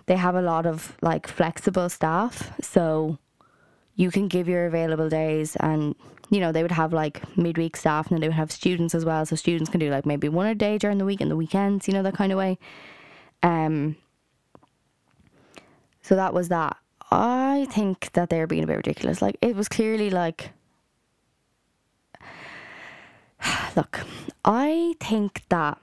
they 0.06 0.16
have 0.16 0.34
a 0.34 0.42
lot 0.42 0.66
of 0.66 0.96
like 1.02 1.26
flexible 1.26 1.88
staff. 1.88 2.52
So 2.60 3.18
you 3.94 4.10
can 4.10 4.28
give 4.28 4.48
your 4.48 4.66
available 4.66 5.08
days 5.08 5.56
and 5.56 5.94
you 6.30 6.40
know 6.40 6.50
they 6.50 6.62
would 6.62 6.72
have 6.72 6.92
like 6.92 7.36
midweek 7.36 7.76
staff 7.76 8.06
and 8.06 8.16
then 8.16 8.20
they 8.20 8.28
would 8.28 8.36
have 8.36 8.52
students 8.52 8.94
as 8.94 9.04
well. 9.04 9.24
So 9.26 9.36
students 9.36 9.70
can 9.70 9.80
do 9.80 9.90
like 9.90 10.06
maybe 10.06 10.28
one 10.28 10.46
a 10.46 10.54
day 10.54 10.78
during 10.78 10.98
the 10.98 11.04
week 11.04 11.20
and 11.20 11.30
the 11.30 11.36
weekends 11.36 11.88
you 11.88 11.94
know 11.94 12.02
that 12.02 12.14
kind 12.14 12.32
of 12.32 12.38
way. 12.38 12.58
Um 13.42 13.96
so 16.00 16.16
that 16.16 16.34
was 16.34 16.48
that. 16.48 16.76
I 17.10 17.66
think 17.70 18.10
that 18.14 18.30
they're 18.30 18.46
being 18.46 18.64
a 18.64 18.66
bit 18.66 18.76
ridiculous. 18.76 19.22
Like 19.22 19.36
it 19.40 19.54
was 19.54 19.68
clearly 19.68 20.10
like 20.10 20.50
look 23.76 24.00
i 24.44 24.94
think 25.00 25.42
that 25.48 25.78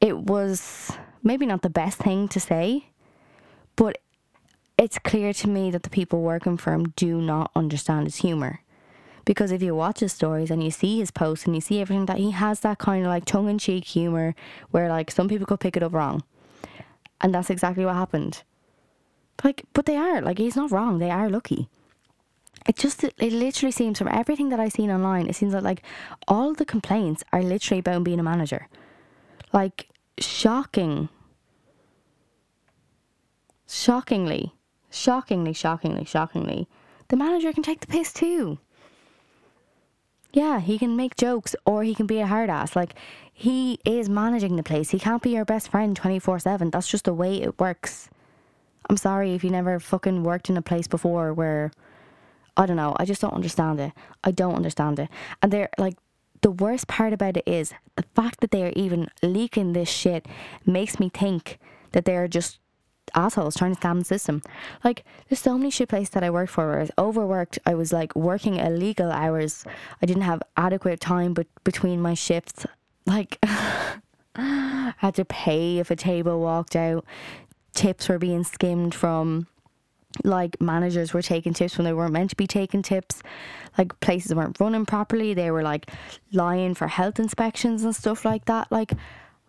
it 0.00 0.16
was 0.16 0.92
maybe 1.24 1.46
not 1.46 1.62
the 1.62 1.70
best 1.70 1.98
thing 1.98 2.28
to 2.28 2.38
say 2.38 2.86
but 3.76 3.98
it's 4.76 4.98
clear 4.98 5.32
to 5.32 5.48
me 5.48 5.70
that 5.70 5.82
the 5.82 5.90
people 5.90 6.22
working 6.22 6.56
for 6.56 6.72
him 6.72 6.92
do 6.96 7.20
not 7.20 7.50
understand 7.54 8.06
his 8.06 8.16
humor. 8.16 8.60
Because 9.24 9.50
if 9.50 9.62
you 9.62 9.74
watch 9.74 10.00
his 10.00 10.12
stories 10.12 10.50
and 10.50 10.62
you 10.62 10.70
see 10.70 10.98
his 10.98 11.10
posts 11.10 11.46
and 11.46 11.54
you 11.54 11.60
see 11.60 11.80
everything 11.80 12.06
that 12.06 12.18
he 12.18 12.32
has 12.32 12.60
that 12.60 12.78
kind 12.78 13.06
of 13.06 13.08
like 13.08 13.24
tongue 13.24 13.48
in 13.48 13.58
cheek 13.58 13.84
humor 13.84 14.34
where 14.70 14.88
like 14.88 15.10
some 15.10 15.28
people 15.28 15.46
could 15.46 15.60
pick 15.60 15.76
it 15.76 15.82
up 15.82 15.94
wrong. 15.94 16.22
And 17.20 17.34
that's 17.34 17.48
exactly 17.48 17.84
what 17.84 17.94
happened. 17.94 18.42
Like, 19.42 19.64
but 19.72 19.86
they 19.86 19.96
are, 19.96 20.20
like, 20.20 20.38
he's 20.38 20.56
not 20.56 20.70
wrong. 20.70 20.98
They 20.98 21.10
are 21.10 21.30
lucky. 21.30 21.68
It 22.66 22.76
just, 22.76 23.02
it 23.02 23.18
literally 23.18 23.72
seems 23.72 23.98
from 23.98 24.08
everything 24.08 24.50
that 24.50 24.60
I've 24.60 24.72
seen 24.72 24.90
online, 24.90 25.28
it 25.28 25.36
seems 25.36 25.52
that 25.52 25.62
like 25.62 25.82
all 26.28 26.52
the 26.52 26.64
complaints 26.64 27.24
are 27.32 27.42
literally 27.42 27.80
about 27.80 28.04
being 28.04 28.20
a 28.20 28.22
manager. 28.22 28.68
Like, 29.52 29.88
shocking. 30.18 31.08
Shockingly 33.66 34.54
shockingly, 34.94 35.52
shockingly, 35.52 36.04
shockingly, 36.04 36.68
the 37.08 37.16
manager 37.16 37.52
can 37.52 37.62
take 37.62 37.80
the 37.80 37.86
piss 37.86 38.12
too. 38.12 38.58
Yeah, 40.32 40.60
he 40.60 40.78
can 40.78 40.96
make 40.96 41.16
jokes 41.16 41.54
or 41.64 41.84
he 41.84 41.94
can 41.94 42.06
be 42.06 42.18
a 42.18 42.26
hard 42.26 42.50
ass. 42.50 42.74
Like, 42.74 42.94
he 43.32 43.78
is 43.84 44.08
managing 44.08 44.56
the 44.56 44.62
place. 44.62 44.90
He 44.90 44.98
can't 44.98 45.22
be 45.22 45.30
your 45.30 45.44
best 45.44 45.68
friend 45.68 45.94
24 45.94 46.40
7. 46.40 46.70
That's 46.70 46.88
just 46.88 47.04
the 47.04 47.14
way 47.14 47.40
it 47.42 47.58
works. 47.60 48.08
I'm 48.88 48.96
sorry 48.96 49.34
if 49.34 49.44
you 49.44 49.50
never 49.50 49.78
fucking 49.80 50.24
worked 50.24 50.50
in 50.50 50.56
a 50.56 50.62
place 50.62 50.86
before 50.86 51.32
where, 51.32 51.70
I 52.56 52.66
don't 52.66 52.76
know, 52.76 52.94
I 52.98 53.04
just 53.04 53.20
don't 53.20 53.32
understand 53.32 53.80
it. 53.80 53.92
I 54.22 54.30
don't 54.30 54.54
understand 54.54 54.98
it. 54.98 55.08
And 55.40 55.52
they're 55.52 55.70
like, 55.78 55.94
the 56.44 56.50
worst 56.50 56.86
part 56.86 57.14
about 57.14 57.38
it 57.38 57.44
is 57.46 57.72
the 57.96 58.04
fact 58.14 58.40
that 58.40 58.50
they 58.50 58.62
are 58.62 58.72
even 58.76 59.08
leaking 59.22 59.72
this 59.72 59.88
shit 59.88 60.26
makes 60.66 61.00
me 61.00 61.08
think 61.08 61.58
that 61.92 62.04
they're 62.04 62.28
just 62.28 62.58
assholes 63.14 63.56
trying 63.56 63.74
to 63.74 63.80
scam 63.80 64.00
the 64.00 64.04
system. 64.04 64.42
Like, 64.84 65.04
there's 65.26 65.40
so 65.40 65.56
many 65.56 65.70
shit 65.70 65.88
places 65.88 66.10
that 66.10 66.22
I 66.22 66.28
worked 66.28 66.52
for 66.52 66.66
where 66.66 66.76
I 66.76 66.80
was 66.80 66.90
overworked. 66.98 67.58
I 67.64 67.74
was 67.74 67.94
like 67.94 68.14
working 68.14 68.56
illegal 68.56 69.10
hours. 69.10 69.64
I 70.02 70.04
didn't 70.04 70.24
have 70.24 70.42
adequate 70.54 71.00
time 71.00 71.32
but 71.32 71.46
between 71.64 72.02
my 72.02 72.12
shifts. 72.12 72.66
Like, 73.06 73.38
I 74.34 74.92
had 74.98 75.14
to 75.14 75.24
pay 75.24 75.78
if 75.78 75.90
a 75.90 75.96
table 75.96 76.40
walked 76.40 76.76
out. 76.76 77.06
Tips 77.72 78.06
were 78.10 78.18
being 78.18 78.44
skimmed 78.44 78.94
from 78.94 79.46
like 80.22 80.60
managers 80.60 81.12
were 81.12 81.22
taking 81.22 81.52
tips 81.52 81.76
when 81.76 81.84
they 81.84 81.92
weren't 81.92 82.12
meant 82.12 82.30
to 82.30 82.36
be 82.36 82.46
taking 82.46 82.82
tips 82.82 83.22
like 83.76 83.98
places 84.00 84.34
weren't 84.34 84.58
running 84.60 84.86
properly 84.86 85.34
they 85.34 85.50
were 85.50 85.62
like 85.62 85.90
lying 86.32 86.74
for 86.74 86.86
health 86.86 87.18
inspections 87.18 87.82
and 87.82 87.96
stuff 87.96 88.24
like 88.24 88.44
that 88.44 88.70
like 88.70 88.92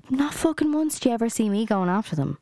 not 0.09 0.33
fucking 0.33 0.71
once 0.71 0.99
do 0.99 1.09
you 1.09 1.15
ever 1.15 1.29
see 1.29 1.49
me 1.49 1.65
going 1.65 1.89
after 1.89 2.15
them 2.15 2.37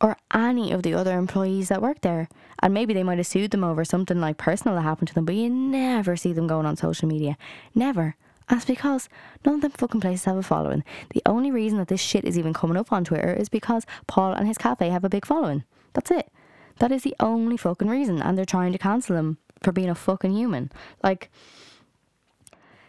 or 0.00 0.16
any 0.34 0.72
of 0.72 0.82
the 0.82 0.94
other 0.94 1.18
employees 1.18 1.68
that 1.68 1.82
work 1.82 2.00
there. 2.02 2.28
And 2.60 2.72
maybe 2.74 2.94
they 2.94 3.02
might 3.02 3.18
have 3.18 3.26
sued 3.26 3.50
them 3.50 3.64
over 3.64 3.84
something 3.84 4.20
like 4.20 4.36
personal 4.36 4.76
that 4.76 4.82
happened 4.82 5.08
to 5.08 5.14
them, 5.14 5.24
but 5.24 5.34
you 5.34 5.48
never 5.48 6.16
see 6.16 6.32
them 6.32 6.46
going 6.46 6.66
on 6.66 6.76
social 6.76 7.08
media. 7.08 7.36
Never. 7.74 8.16
that's 8.48 8.64
because 8.64 9.08
none 9.44 9.56
of 9.56 9.60
them 9.60 9.72
fucking 9.72 10.00
places 10.00 10.24
have 10.24 10.36
a 10.36 10.42
following. 10.42 10.84
The 11.10 11.22
only 11.26 11.50
reason 11.50 11.78
that 11.78 11.88
this 11.88 12.00
shit 12.00 12.24
is 12.24 12.38
even 12.38 12.54
coming 12.54 12.76
up 12.76 12.92
on 12.92 13.04
Twitter 13.04 13.32
is 13.32 13.48
because 13.48 13.84
Paul 14.06 14.32
and 14.32 14.46
his 14.46 14.58
cafe 14.58 14.88
have 14.90 15.04
a 15.04 15.08
big 15.08 15.26
following. 15.26 15.64
That's 15.94 16.10
it. 16.10 16.30
That 16.78 16.92
is 16.92 17.02
the 17.02 17.16
only 17.20 17.56
fucking 17.56 17.88
reason. 17.88 18.20
And 18.20 18.36
they're 18.36 18.44
trying 18.44 18.72
to 18.72 18.78
cancel 18.78 19.16
him 19.16 19.38
for 19.62 19.72
being 19.72 19.88
a 19.88 19.94
fucking 19.94 20.32
human. 20.32 20.70
Like, 21.02 21.30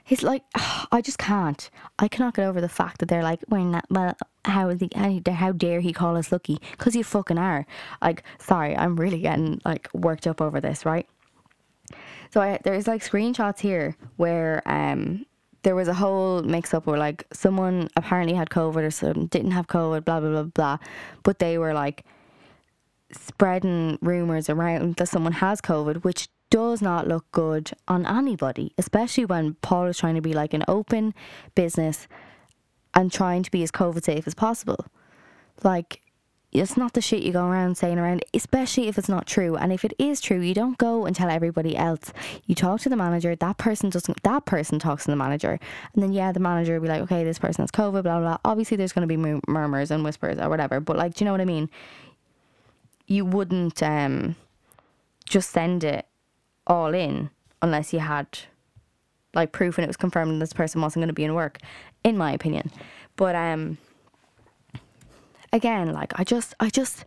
he's 0.04 0.24
like, 0.24 0.44
I 0.92 1.02
just 1.02 1.18
can't. 1.18 1.70
I 2.00 2.08
cannot 2.08 2.36
get 2.36 2.46
over 2.46 2.62
the 2.62 2.70
fact 2.70 3.00
that 3.00 3.08
they're 3.08 3.24
like, 3.24 3.44
we're 3.50 3.60
not, 3.60 3.86
well, 3.90 4.16
how 4.46 4.70
is 4.70 4.82
he, 4.82 4.90
how 5.30 5.52
dare 5.52 5.82
he 5.82 5.94
call 5.94 6.18
us 6.18 6.32
lucky? 6.32 6.60
Because 6.72 6.96
you 6.96 7.04
fucking 7.04 7.38
are. 7.38 7.66
Like, 8.02 8.24
sorry, 8.40 8.76
I'm 8.76 8.96
really 8.96 9.20
getting 9.20 9.62
like 9.66 9.90
worked 9.94 10.28
up 10.28 10.42
over 10.42 10.60
this, 10.60 10.86
right? 10.86 11.08
So 12.32 12.42
I, 12.42 12.60
there's 12.64 12.88
like 12.88 13.02
screenshots 13.02 13.60
here 13.60 13.96
where 14.18 14.62
um 14.66 15.26
there 15.64 15.76
was 15.76 15.88
a 15.88 15.94
whole 15.94 16.42
mix 16.44 16.74
up 16.74 16.86
where 16.86 16.98
like 16.98 17.26
someone 17.34 17.90
apparently 17.96 18.36
had 18.36 18.50
COVID 18.50 18.84
or 18.84 18.92
some 18.92 19.28
didn't 19.28 19.52
have 19.52 19.68
COVID, 19.68 20.06
blah 20.06 20.20
blah 20.20 20.30
blah 20.30 20.44
blah, 20.44 20.78
but 21.24 21.40
they 21.40 21.58
were 21.58 21.74
like 21.74 22.06
spreading 23.12 23.98
rumors 24.02 24.50
around 24.50 24.96
that 24.96 25.08
someone 25.08 25.34
has 25.34 25.62
COVID, 25.62 26.04
which 26.04 26.30
does 26.50 26.82
not 26.82 27.08
look 27.08 27.30
good 27.32 27.72
on 27.88 28.06
anybody, 28.06 28.74
especially 28.78 29.26
when 29.26 29.56
Paul 29.56 29.88
is 29.88 29.98
trying 29.98 30.16
to 30.16 30.22
be 30.22 30.34
like 30.34 30.54
an 30.54 30.64
open 30.68 31.14
business 31.56 32.08
and 32.94 33.12
trying 33.12 33.44
to 33.44 33.52
be 33.52 33.64
as 33.64 33.72
COVID 33.72 34.04
safe 34.04 34.28
as 34.28 34.34
possible. 34.34 34.86
Like, 35.64 36.02
it's 36.52 36.78
not 36.78 36.94
the 36.94 37.02
shit 37.02 37.24
you 37.24 37.34
go 37.34 37.46
around 37.46 37.78
saying 37.78 38.00
around, 38.00 38.24
especially 38.34 38.88
if 38.88 38.98
it's 38.98 39.10
not 39.10 39.28
true. 39.28 39.58
And 39.58 39.74
if 39.74 39.84
it 39.84 39.94
is 40.00 40.22
true, 40.22 40.40
you 40.40 40.54
don't 40.54 40.78
go 40.78 41.06
and 41.06 41.16
tell 41.16 41.30
everybody 41.30 41.76
else. 41.76 42.14
You 42.46 42.56
talk 42.56 42.80
to 42.82 42.90
the 42.90 42.96
manager. 42.96 43.36
That 43.36 43.58
person 43.58 43.90
doesn't. 43.90 44.24
That 44.24 44.46
person 44.46 44.80
talks 44.80 45.04
to 45.04 45.12
the 45.12 45.18
manager, 45.18 45.60
and 45.94 46.02
then 46.02 46.14
yeah, 46.14 46.32
the 46.32 46.40
manager 46.40 46.76
will 46.76 46.82
be 46.82 46.88
like, 46.88 47.02
okay, 47.02 47.24
this 47.24 47.38
person 47.38 47.64
has 47.64 47.72
COVID, 47.72 48.04
blah 48.04 48.20
blah. 48.20 48.20
blah. 48.20 48.38
Obviously, 48.46 48.78
there's 48.78 48.94
going 48.94 49.08
to 49.08 49.18
be 49.18 49.40
murmurs 49.48 49.92
and 49.92 50.04
whispers 50.04 50.40
or 50.40 50.50
whatever. 50.50 50.80
But 50.80 50.98
like, 50.98 51.16
do 51.16 51.24
you 51.24 51.26
know 51.26 51.34
what 51.34 51.42
I 51.42 51.46
mean? 51.46 51.70
You 53.08 53.26
wouldn't 53.26 53.82
um, 53.82 54.36
just 55.26 55.50
send 55.50 55.84
it 55.84 56.06
all 56.66 56.94
in 56.94 57.30
unless 57.62 57.94
you 57.94 58.00
had 58.00 58.28
like 59.34 59.52
proof 59.52 59.78
and 59.78 59.84
it 59.86 59.88
was 59.88 59.98
confirmed 59.98 60.42
this 60.42 60.54
person 60.54 60.82
wasn't 60.82 61.02
going 61.02 61.08
to 61.10 61.14
be 61.14 61.24
in 61.24 61.34
work, 61.34 61.60
in 62.04 62.18
my 62.18 62.32
opinion. 62.32 62.72
But 63.16 63.36
um, 63.36 63.78
again, 65.54 65.94
like 65.94 66.12
I 66.20 66.24
just, 66.24 66.54
I 66.60 66.70
just, 66.70 67.06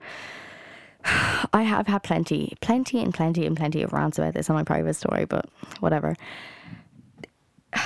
I 1.52 1.62
have 1.62 1.86
had 1.86 2.02
plenty, 2.02 2.54
plenty 2.60 3.00
and 3.02 3.12
plenty 3.12 3.46
and 3.46 3.56
plenty 3.56 3.82
of 3.82 3.92
rants 3.92 4.18
about 4.18 4.34
this 4.34 4.48
on 4.48 4.56
my 4.56 4.64
private 4.64 4.94
story, 4.94 5.24
but 5.24 5.48
whatever. 5.80 6.16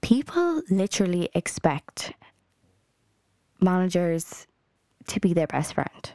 People 0.00 0.62
literally 0.68 1.28
expect 1.34 2.12
managers 3.60 4.48
to 5.08 5.20
be 5.20 5.32
their 5.32 5.46
best 5.46 5.74
friend. 5.74 6.12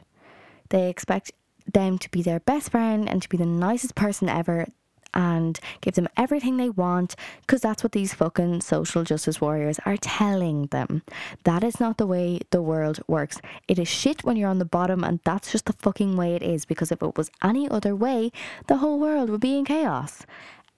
They 0.70 0.88
expect 0.90 1.32
them 1.72 1.98
to 1.98 2.10
be 2.10 2.22
their 2.22 2.40
best 2.40 2.70
friend 2.70 3.08
and 3.08 3.22
to 3.22 3.28
be 3.28 3.36
the 3.36 3.46
nicest 3.46 3.94
person 3.94 4.28
ever. 4.28 4.66
and 5.14 5.58
give 5.80 5.94
them 5.94 6.08
everything 6.18 6.56
they 6.58 6.68
want 6.68 7.16
because 7.40 7.62
that's 7.62 7.82
what 7.82 7.92
these 7.92 8.12
fucking 8.12 8.60
social 8.60 9.04
justice 9.04 9.40
warriors 9.40 9.78
are 9.86 9.96
telling 9.96 10.66
them. 10.66 11.02
That 11.44 11.64
is 11.64 11.80
not 11.80 11.96
the 11.96 12.06
way 12.06 12.40
the 12.50 12.60
world 12.62 13.00
works. 13.08 13.40
It 13.66 13.78
is 13.78 13.88
shit 13.88 14.22
when 14.22 14.36
you're 14.36 14.50
on 14.50 14.58
the 14.58 14.64
bottom, 14.64 15.02
and 15.02 15.20
that's 15.24 15.50
just 15.50 15.64
the 15.64 15.72
fucking 15.72 16.16
way 16.16 16.34
it 16.34 16.42
is 16.42 16.66
because 16.66 16.92
if 16.92 17.02
it 17.02 17.16
was 17.16 17.30
any 17.42 17.68
other 17.70 17.96
way, 17.96 18.30
the 18.66 18.76
whole 18.76 18.98
world 18.98 19.30
would 19.30 19.40
be 19.40 19.58
in 19.58 19.64
chaos. 19.64 20.26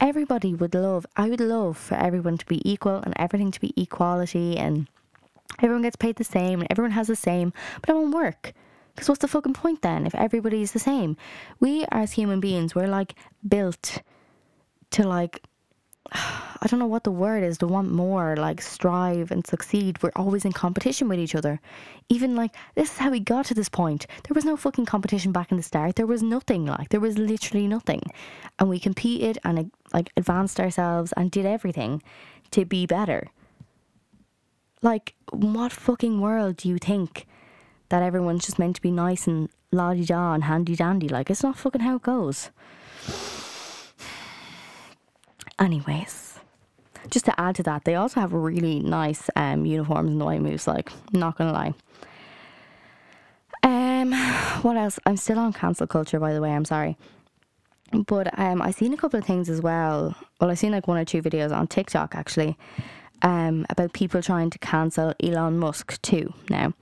Everybody 0.01 0.55
would 0.55 0.75
love, 0.75 1.07
I 1.17 1.29
would 1.29 1.41
love 1.41 1.77
for 1.77 1.97
everyone 1.97 2.39
to 2.39 2.47
be 2.47 2.63
equal 2.71 2.97
and 2.97 3.13
everything 3.17 3.51
to 3.51 3.61
be 3.61 3.75
equality 3.77 4.57
and 4.57 4.87
everyone 5.59 5.83
gets 5.83 5.97
paid 5.97 6.17
the 6.17 6.25
same 6.25 6.61
and 6.61 6.71
everyone 6.71 6.93
has 6.93 7.09
the 7.09 7.17
same, 7.17 7.53
but 7.81 7.91
it 7.91 7.95
won't 7.95 8.15
work. 8.15 8.53
Because 8.95 9.09
what's 9.09 9.21
the 9.21 9.29
fucking 9.29 9.55
point 9.55 9.83
then 9.83 10.07
if 10.07 10.15
everybody's 10.15 10.73
the 10.73 10.79
same? 10.79 11.17
We 11.59 11.87
as 11.91 12.13
human 12.13 12.41
beings, 12.41 12.75
we're 12.75 12.87
like 12.87 13.15
built 13.47 14.03
to 14.91 15.07
like 15.07 15.43
I 16.13 16.67
don't 16.67 16.81
know 16.81 16.87
what 16.87 17.05
the 17.05 17.11
word 17.11 17.43
is 17.43 17.59
to 17.59 17.67
want 17.67 17.91
more, 17.91 18.37
like 18.37 18.61
strive 18.61 19.31
and 19.31 19.47
succeed. 19.47 20.03
We're 20.03 20.13
always 20.17 20.45
in 20.45 20.53
competition 20.53 21.09
with 21.09 21.19
each 21.19 21.35
other. 21.35 21.61
Even 22.09 22.37
like 22.37 22.55
this 22.75 22.93
is 22.93 22.99
how 22.99 23.11
we 23.11 23.21
got 23.21 23.47
to 23.47 23.55
this 23.55 23.69
point. 23.69 24.07
There 24.25 24.35
was 24.35 24.45
no 24.45 24.57
fucking 24.57 24.87
competition 24.87 25.33
back 25.33 25.51
in 25.51 25.57
the 25.57 25.63
start. 25.63 25.97
There 25.97 26.07
was 26.07 26.23
nothing 26.23 26.67
like 26.67 26.89
there 26.91 27.01
was 27.01 27.17
literally 27.17 27.67
nothing, 27.67 28.03
and 28.59 28.69
we 28.69 28.79
competed 28.79 29.39
and 29.45 29.71
like 29.93 30.13
advanced 30.17 30.61
ourselves 30.61 31.13
and 31.17 31.31
did 31.31 31.47
everything 31.47 32.03
to 32.51 32.65
be 32.65 32.87
better. 32.87 33.29
Like, 34.83 35.15
what 35.31 35.73
fucking 35.73 36.21
world 36.21 36.57
do 36.57 36.69
you 36.69 36.79
think 36.79 37.27
that 37.91 38.03
everyone's 38.03 38.47
just 38.47 38.59
meant 38.59 38.77
to 38.77 38.83
be 38.83 38.91
nice 38.91 39.27
and 39.27 39.51
la 39.73 39.93
di 39.93 40.05
da 40.05 40.33
and 40.33 40.45
handy 40.45 40.75
dandy? 40.75 41.09
Like, 41.09 41.31
it's 41.31 41.43
not 41.43 41.59
fucking 41.59 41.83
how 41.83 41.97
it 41.97 42.03
goes. 42.03 42.51
Anyways, 45.59 46.39
just 47.11 47.27
to 47.27 47.39
add 47.39 47.57
to 47.57 47.63
that, 47.65 47.85
they 47.85 47.95
also 47.95 48.21
have 48.21 48.33
really 48.33 48.81
nice 48.81 49.29
um, 49.37 49.67
uniforms 49.67 50.11
and 50.11 50.21
the 50.21 50.25
White 50.25 50.41
Moose. 50.41 50.67
Like, 50.67 50.91
not 51.13 51.37
gonna 51.37 51.53
lie. 51.53 51.75
Um, 53.63 54.13
what 54.63 54.79
else? 54.79 54.99
I'm 55.05 55.19
still 55.19 55.39
on 55.39 55.53
cancel 55.53 55.87
culture, 55.87 56.19
by 56.19 56.33
the 56.33 56.41
way. 56.41 56.53
I'm 56.53 56.65
sorry, 56.65 56.97
but 57.93 58.39
um, 58.39 58.63
I 58.63 58.71
seen 58.71 58.95
a 58.95 58.97
couple 58.97 59.19
of 59.19 59.27
things 59.27 59.51
as 59.51 59.61
well. 59.61 60.15
Well, 60.41 60.51
I 60.51 60.55
seen 60.55 60.73
like 60.73 60.89
one 60.89 60.97
or 60.97 61.05
two 61.05 61.21
videos 61.21 61.55
on 61.55 61.67
TikTok 61.67 62.15
actually, 62.15 62.57
um, 63.23 63.67
about 63.71 63.93
people 63.93 64.23
trying 64.23 64.51
to 64.51 64.59
cancel 64.59 65.15
Elon 65.23 65.59
Musk 65.59 66.01
too 66.03 66.33
now. 66.49 66.73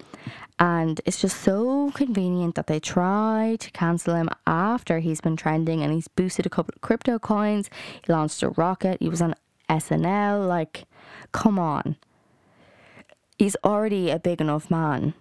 And 0.61 1.01
it's 1.07 1.21
just 1.21 1.41
so 1.41 1.93
convenient 1.93 2.57
that 2.57 2.67
they 2.67 2.81
try 2.81 3.57
to 3.61 3.71
cancel 3.71 4.15
him 4.15 4.29
after 4.47 4.99
he's 4.99 5.21
been 5.21 5.37
trending 5.37 5.83
and 5.83 5.93
he's 5.93 6.09
boosted 6.09 6.47
a 6.47 6.51
couple 6.51 6.75
of 6.75 6.81
crypto 6.81 7.19
coins. 7.19 7.71
He 8.05 8.13
launched 8.13 8.43
a 8.43 8.51
rocket. 8.51 8.99
He 9.01 9.09
was 9.09 9.23
on 9.23 9.37
SNL. 9.71 10.49
Like, 10.49 10.85
come 11.31 11.61
on. 11.61 11.97
He's 13.39 13.57
already 13.65 14.11
a 14.11 14.19
big 14.19 14.41
enough 14.41 14.69
man. 14.69 15.15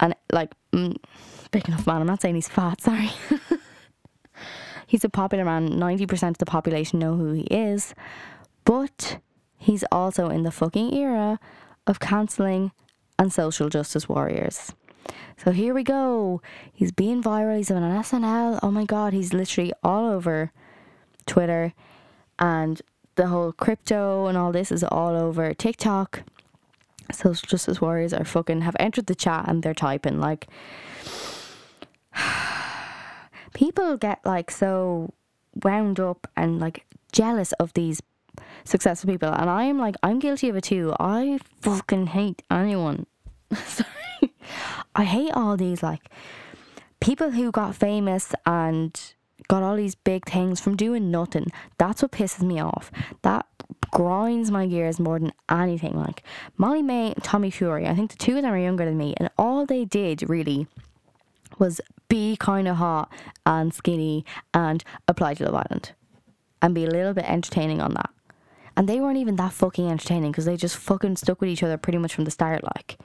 And, 0.00 0.14
like, 0.32 0.52
mm, 0.72 0.96
big 1.50 1.68
enough 1.68 1.86
man. 1.86 2.00
I'm 2.00 2.06
not 2.06 2.22
saying 2.22 2.36
he's 2.36 2.48
fat, 2.48 2.80
sorry. 2.80 3.10
he's 4.86 5.04
a 5.04 5.10
popular 5.10 5.44
man. 5.44 5.68
90% 5.68 6.30
of 6.30 6.38
the 6.38 6.46
population 6.46 6.98
know 6.98 7.14
who 7.14 7.32
he 7.32 7.42
is. 7.42 7.94
But 8.64 9.18
he's 9.58 9.84
also 9.92 10.28
in 10.28 10.44
the 10.44 10.50
fucking 10.50 10.94
era 10.94 11.38
of 11.86 12.00
cancelling 12.00 12.72
and 13.18 13.32
social 13.32 13.68
justice 13.68 14.08
warriors. 14.08 14.72
So 15.36 15.52
here 15.52 15.74
we 15.74 15.82
go. 15.82 16.40
He's 16.72 16.92
being 16.92 17.22
viral. 17.22 17.56
He's 17.56 17.70
on 17.70 17.82
SNL. 17.82 18.60
Oh 18.62 18.70
my 18.70 18.84
god, 18.84 19.12
he's 19.12 19.32
literally 19.32 19.72
all 19.82 20.08
over 20.10 20.52
Twitter 21.26 21.74
and 22.38 22.80
the 23.16 23.28
whole 23.28 23.52
crypto 23.52 24.26
and 24.26 24.38
all 24.38 24.52
this 24.52 24.70
is 24.70 24.84
all 24.84 25.16
over 25.16 25.52
TikTok. 25.54 26.22
Social 27.12 27.46
justice 27.46 27.80
warriors 27.80 28.12
are 28.12 28.24
fucking 28.24 28.60
have 28.62 28.76
entered 28.78 29.06
the 29.06 29.14
chat 29.14 29.46
and 29.48 29.62
they're 29.62 29.74
typing 29.74 30.20
like 30.20 30.46
people 33.54 33.96
get 33.96 34.20
like 34.24 34.50
so 34.50 35.12
wound 35.64 35.98
up 35.98 36.26
and 36.36 36.60
like 36.60 36.84
jealous 37.12 37.52
of 37.52 37.72
these 37.72 38.02
successful 38.64 39.10
people 39.10 39.28
and 39.28 39.48
I'm 39.48 39.78
like 39.78 39.96
I'm 40.02 40.18
guilty 40.18 40.48
of 40.48 40.56
it 40.56 40.64
too. 40.64 40.94
I 40.98 41.38
fucking 41.60 42.08
hate 42.08 42.42
anyone. 42.50 43.06
Sorry 43.54 44.32
I 44.94 45.04
hate 45.04 45.32
all 45.32 45.56
these 45.56 45.82
like 45.82 46.10
people 47.00 47.30
who 47.30 47.50
got 47.50 47.74
famous 47.74 48.34
and 48.46 49.14
got 49.48 49.62
all 49.62 49.76
these 49.76 49.94
big 49.94 50.26
things 50.26 50.60
from 50.60 50.76
doing 50.76 51.10
nothing. 51.10 51.46
That's 51.78 52.02
what 52.02 52.12
pisses 52.12 52.42
me 52.42 52.60
off. 52.60 52.90
That 53.22 53.46
grinds 53.90 54.50
my 54.50 54.66
gears 54.66 54.98
more 54.98 55.18
than 55.18 55.32
anything. 55.50 55.96
Like 55.96 56.22
Molly-Mae, 56.56 57.14
Tommy 57.22 57.50
Fury, 57.50 57.86
I 57.86 57.94
think 57.94 58.10
the 58.10 58.16
two 58.16 58.36
of 58.36 58.42
them 58.42 58.52
are 58.52 58.58
younger 58.58 58.84
than 58.84 58.98
me, 58.98 59.14
and 59.16 59.30
all 59.38 59.64
they 59.64 59.84
did 59.84 60.28
really 60.28 60.66
was 61.58 61.80
be 62.08 62.36
kind 62.36 62.68
of 62.68 62.76
hot 62.76 63.10
and 63.44 63.72
skinny 63.72 64.24
and 64.54 64.84
apply 65.06 65.34
to 65.34 65.44
Love 65.44 65.66
Island 65.66 65.92
and 66.62 66.74
be 66.74 66.84
a 66.84 66.90
little 66.90 67.14
bit 67.14 67.28
entertaining 67.28 67.80
on 67.80 67.94
that. 67.94 68.10
And 68.78 68.88
they 68.88 69.00
weren't 69.00 69.18
even 69.18 69.36
that 69.36 69.52
fucking 69.52 69.90
entertaining 69.90 70.32
because 70.32 70.46
they 70.46 70.56
just 70.56 70.76
fucking 70.76 71.16
stuck 71.16 71.42
with 71.42 71.50
each 71.50 71.62
other 71.62 71.76
pretty 71.76 71.98
much 71.98 72.14
from 72.14 72.24
the 72.24 72.30
start, 72.30 72.64
like 72.64 72.96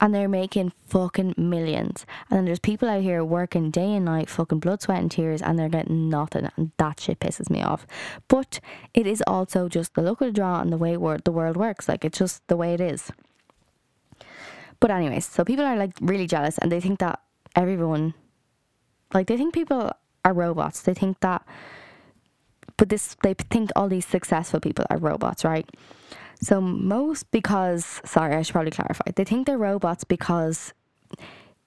and 0.00 0.14
they're 0.14 0.28
making 0.28 0.72
fucking 0.86 1.34
millions. 1.36 2.04
And 2.28 2.36
then 2.36 2.44
there's 2.44 2.58
people 2.58 2.88
out 2.88 3.02
here 3.02 3.24
working 3.24 3.70
day 3.70 3.94
and 3.94 4.04
night, 4.04 4.28
fucking 4.28 4.58
blood, 4.58 4.82
sweat, 4.82 5.00
and 5.00 5.10
tears, 5.10 5.40
and 5.40 5.58
they're 5.58 5.68
getting 5.68 6.08
nothing. 6.08 6.50
And 6.56 6.72
that 6.76 7.00
shit 7.00 7.20
pisses 7.20 7.48
me 7.48 7.62
off. 7.62 7.86
But 8.28 8.60
it 8.92 9.06
is 9.06 9.22
also 9.26 9.68
just 9.68 9.94
the 9.94 10.02
look 10.02 10.20
of 10.20 10.28
the 10.28 10.32
draw 10.32 10.60
and 10.60 10.72
the 10.72 10.76
way 10.76 10.92
the 10.92 11.32
world 11.32 11.56
works. 11.56 11.88
Like, 11.88 12.04
it's 12.04 12.18
just 12.18 12.46
the 12.48 12.56
way 12.56 12.74
it 12.74 12.80
is. 12.80 13.10
But, 14.80 14.90
anyways, 14.90 15.24
so 15.24 15.44
people 15.44 15.64
are 15.64 15.76
like 15.76 15.92
really 16.00 16.26
jealous 16.26 16.58
and 16.58 16.70
they 16.70 16.80
think 16.80 16.98
that 16.98 17.20
everyone, 17.54 18.12
like, 19.14 19.26
they 19.26 19.38
think 19.38 19.54
people 19.54 19.90
are 20.24 20.34
robots. 20.34 20.82
They 20.82 20.94
think 20.94 21.20
that, 21.20 21.42
but 22.76 22.88
this, 22.88 23.16
they 23.22 23.34
think 23.34 23.70
all 23.76 23.88
these 23.88 24.06
successful 24.06 24.60
people 24.60 24.84
are 24.90 24.98
robots, 24.98 25.44
right? 25.44 25.68
So 26.40 26.60
most 26.60 27.30
because 27.30 28.00
sorry, 28.04 28.34
I 28.34 28.42
should 28.42 28.52
probably 28.52 28.70
clarify. 28.70 29.04
They 29.14 29.24
think 29.24 29.46
they're 29.46 29.58
robots 29.58 30.04
because 30.04 30.74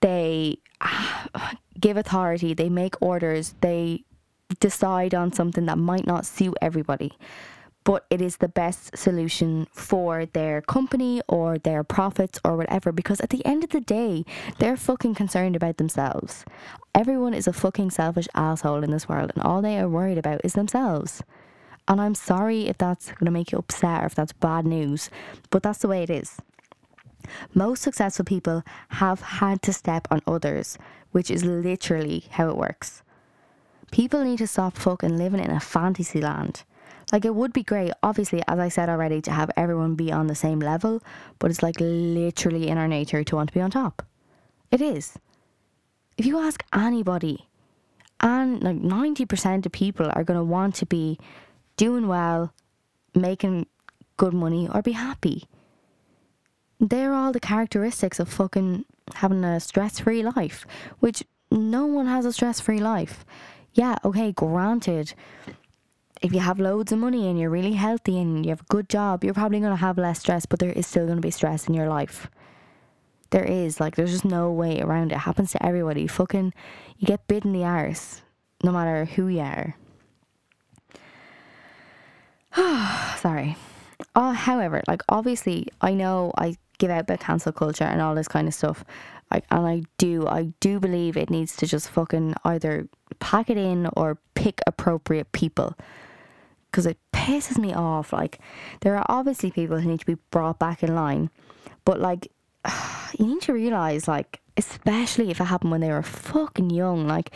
they 0.01 0.57
give 1.79 1.97
authority, 1.97 2.53
they 2.53 2.69
make 2.69 2.95
orders, 3.01 3.55
they 3.61 4.03
decide 4.59 5.13
on 5.13 5.31
something 5.31 5.65
that 5.65 5.77
might 5.77 6.05
not 6.05 6.25
suit 6.25 6.55
everybody. 6.61 7.11
But 7.83 8.05
it 8.09 8.21
is 8.21 8.37
the 8.37 8.49
best 8.49 8.97
solution 8.97 9.67
for 9.71 10.25
their 10.25 10.61
company 10.61 11.21
or 11.27 11.57
their 11.57 11.83
profits 11.83 12.39
or 12.43 12.55
whatever 12.55 12.91
because 12.91 13.19
at 13.21 13.29
the 13.29 13.43
end 13.45 13.63
of 13.63 13.71
the 13.71 13.81
day, 13.81 14.25
they're 14.59 14.77
fucking 14.77 15.15
concerned 15.15 15.55
about 15.55 15.77
themselves. 15.77 16.45
Everyone 16.93 17.33
is 17.33 17.47
a 17.47 17.53
fucking 17.53 17.91
selfish 17.91 18.27
asshole 18.35 18.83
in 18.83 18.91
this 18.91 19.07
world 19.07 19.31
and 19.33 19.43
all 19.43 19.61
they 19.61 19.79
are 19.79 19.89
worried 19.89 20.17
about 20.17 20.41
is 20.43 20.53
themselves. 20.53 21.23
And 21.87 21.99
I'm 21.99 22.15
sorry 22.15 22.67
if 22.67 22.77
that's 22.77 23.07
going 23.13 23.25
to 23.25 23.31
make 23.31 23.51
you 23.51 23.57
upset 23.57 24.03
or 24.03 24.05
if 24.05 24.15
that's 24.15 24.33
bad 24.33 24.65
news, 24.65 25.09
but 25.49 25.63
that's 25.63 25.79
the 25.79 25.87
way 25.87 26.03
it 26.03 26.09
is. 26.09 26.37
Most 27.53 27.81
successful 27.81 28.25
people 28.25 28.63
have 28.89 29.21
had 29.21 29.61
to 29.63 29.73
step 29.73 30.07
on 30.11 30.21
others, 30.27 30.77
which 31.11 31.31
is 31.31 31.43
literally 31.43 32.25
how 32.31 32.49
it 32.49 32.57
works. 32.57 33.01
People 33.91 34.23
need 34.23 34.37
to 34.37 34.47
stop 34.47 34.77
fucking 34.77 35.17
living 35.17 35.39
in 35.43 35.49
a 35.49 35.59
fantasy 35.59 36.21
land. 36.21 36.63
Like, 37.11 37.25
it 37.25 37.33
would 37.33 37.53
be 37.53 37.63
great, 37.63 37.91
obviously, 38.03 38.43
as 38.47 38.59
I 38.59 38.69
said 38.69 38.89
already, 38.89 39.21
to 39.21 39.31
have 39.31 39.49
everyone 39.57 39.95
be 39.95 40.11
on 40.11 40.27
the 40.27 40.35
same 40.35 40.59
level, 40.59 41.01
but 41.39 41.49
it's 41.49 41.63
like 41.63 41.75
literally 41.79 42.67
in 42.67 42.77
our 42.77 42.87
nature 42.87 43.23
to 43.23 43.35
want 43.35 43.49
to 43.49 43.53
be 43.53 43.61
on 43.61 43.71
top. 43.71 44.05
It 44.71 44.81
is. 44.81 45.17
If 46.17 46.25
you 46.25 46.37
ask 46.39 46.63
anybody, 46.73 47.47
and 48.19 48.61
like 48.61 48.77
90% 48.77 49.65
of 49.65 49.71
people 49.71 50.11
are 50.13 50.23
going 50.23 50.37
to 50.37 50.43
want 50.43 50.75
to 50.75 50.85
be 50.85 51.17
doing 51.77 52.07
well, 52.07 52.53
making 53.15 53.65
good 54.17 54.33
money, 54.33 54.67
or 54.71 54.81
be 54.81 54.91
happy. 54.91 55.45
They're 56.79 57.13
all 57.13 57.31
the 57.31 57.39
characteristics 57.39 58.19
of 58.19 58.29
fucking 58.29 58.85
having 59.15 59.43
a 59.43 59.59
stress 59.59 59.99
free 59.99 60.23
life, 60.23 60.65
which 60.99 61.23
no 61.51 61.85
one 61.85 62.05
has 62.05 62.25
a 62.25 62.33
stress 62.33 62.59
free 62.59 62.79
life. 62.79 63.25
Yeah, 63.73 63.95
okay, 64.03 64.31
granted, 64.31 65.13
if 66.21 66.33
you 66.33 66.39
have 66.39 66.59
loads 66.59 66.91
of 66.91 66.99
money 66.99 67.27
and 67.27 67.39
you're 67.39 67.49
really 67.49 67.73
healthy 67.73 68.19
and 68.19 68.45
you 68.45 68.49
have 68.49 68.61
a 68.61 68.69
good 68.69 68.89
job, 68.89 69.23
you're 69.23 69.33
probably 69.33 69.59
going 69.59 69.71
to 69.71 69.77
have 69.77 69.97
less 69.97 70.19
stress, 70.19 70.45
but 70.45 70.59
there 70.59 70.71
is 70.71 70.85
still 70.85 71.05
going 71.05 71.17
to 71.17 71.21
be 71.21 71.31
stress 71.31 71.67
in 71.67 71.73
your 71.73 71.87
life. 71.87 72.29
There 73.29 73.45
is, 73.45 73.79
like, 73.79 73.95
there's 73.95 74.11
just 74.11 74.25
no 74.25 74.51
way 74.51 74.81
around 74.81 75.11
it. 75.11 75.15
it 75.15 75.19
happens 75.19 75.51
to 75.51 75.65
everybody. 75.65 76.07
Fucking, 76.07 76.53
you 76.97 77.07
get 77.07 77.27
bit 77.27 77.45
in 77.45 77.53
the 77.53 77.63
arse, 77.63 78.21
no 78.63 78.71
matter 78.71 79.05
who 79.05 79.27
you 79.27 79.41
are. 79.41 79.75
Sorry. 83.17 83.55
Uh, 84.15 84.31
however, 84.31 84.81
like 84.87 85.03
obviously, 85.09 85.67
I 85.81 85.93
know 85.93 86.33
I 86.37 86.55
give 86.79 86.89
out 86.89 87.01
about 87.01 87.19
cancel 87.19 87.51
culture 87.51 87.83
and 87.83 88.01
all 88.01 88.15
this 88.15 88.27
kind 88.27 88.47
of 88.47 88.53
stuff. 88.53 88.83
I, 89.31 89.41
and 89.51 89.67
I 89.67 89.83
do, 89.97 90.27
I 90.27 90.53
do 90.59 90.79
believe 90.79 91.15
it 91.15 91.29
needs 91.29 91.55
to 91.57 91.67
just 91.67 91.89
fucking 91.89 92.33
either 92.43 92.87
pack 93.19 93.49
it 93.49 93.57
in 93.57 93.87
or 93.95 94.17
pick 94.33 94.61
appropriate 94.65 95.31
people. 95.31 95.75
Because 96.69 96.85
it 96.85 96.97
pisses 97.13 97.57
me 97.57 97.73
off. 97.73 98.13
Like, 98.13 98.39
there 98.81 98.95
are 98.95 99.05
obviously 99.09 99.51
people 99.51 99.79
who 99.79 99.89
need 99.89 99.99
to 99.99 100.05
be 100.05 100.17
brought 100.31 100.59
back 100.59 100.83
in 100.83 100.95
line, 100.95 101.29
but 101.85 101.99
like, 101.99 102.31
you 103.17 103.25
need 103.25 103.41
to 103.43 103.53
realize, 103.53 104.07
like, 104.07 104.41
especially 104.57 105.31
if 105.31 105.39
it 105.39 105.45
happened 105.45 105.71
when 105.71 105.81
they 105.81 105.89
were 105.89 106.03
fucking 106.03 106.69
young. 106.69 107.07
Like, 107.07 107.31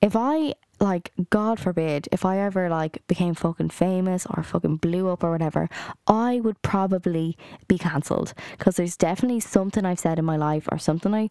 if 0.00 0.14
I 0.14 0.54
like 0.78 1.10
god 1.30 1.58
forbid 1.58 2.06
if 2.12 2.24
i 2.24 2.38
ever 2.38 2.68
like 2.68 3.02
became 3.06 3.34
fucking 3.34 3.70
famous 3.70 4.26
or 4.26 4.42
fucking 4.42 4.76
blew 4.76 5.08
up 5.08 5.24
or 5.24 5.30
whatever 5.30 5.68
i 6.06 6.38
would 6.40 6.60
probably 6.62 7.36
be 7.66 7.78
cancelled 7.78 8.34
because 8.52 8.76
there's 8.76 8.96
definitely 8.96 9.40
something 9.40 9.86
i've 9.86 9.98
said 9.98 10.18
in 10.18 10.24
my 10.24 10.36
life 10.36 10.68
or 10.70 10.78
something 10.78 11.14
i 11.14 11.28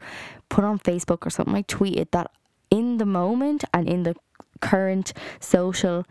put 0.49 0.63
on 0.63 0.79
facebook 0.79 1.25
or 1.25 1.29
something 1.29 1.55
i 1.55 1.61
tweeted 1.63 2.09
that 2.11 2.31
in 2.71 2.97
the 2.97 3.05
moment 3.05 3.63
and 3.73 3.87
in 3.87 4.03
the 4.03 4.15
current 4.61 5.13
social 5.39 6.05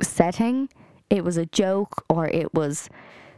setting 0.00 0.68
it 1.12 1.24
was 1.24 1.36
a 1.36 1.44
joke 1.44 2.04
or 2.08 2.26
it 2.28 2.54
was 2.54 2.88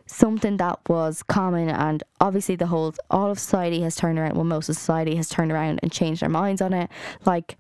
something 0.07 0.59
that 0.59 0.79
was 0.89 1.25
common. 1.25 1.69
And 1.69 2.05
obviously 2.21 2.55
the 2.55 2.67
whole 2.67 2.95
all 3.11 3.33
of 3.33 3.39
society 3.41 3.81
has 3.81 3.97
turned 3.97 4.19
around 4.19 4.37
well 4.37 4.45
most 4.45 4.69
of 4.69 4.77
society 4.77 5.17
has 5.17 5.29
turned 5.29 5.51
around 5.51 5.81
and 5.83 5.91
changed 5.91 6.23
their 6.23 6.29
minds 6.29 6.63
on 6.63 6.73
it. 6.73 6.89
Like 7.25 7.57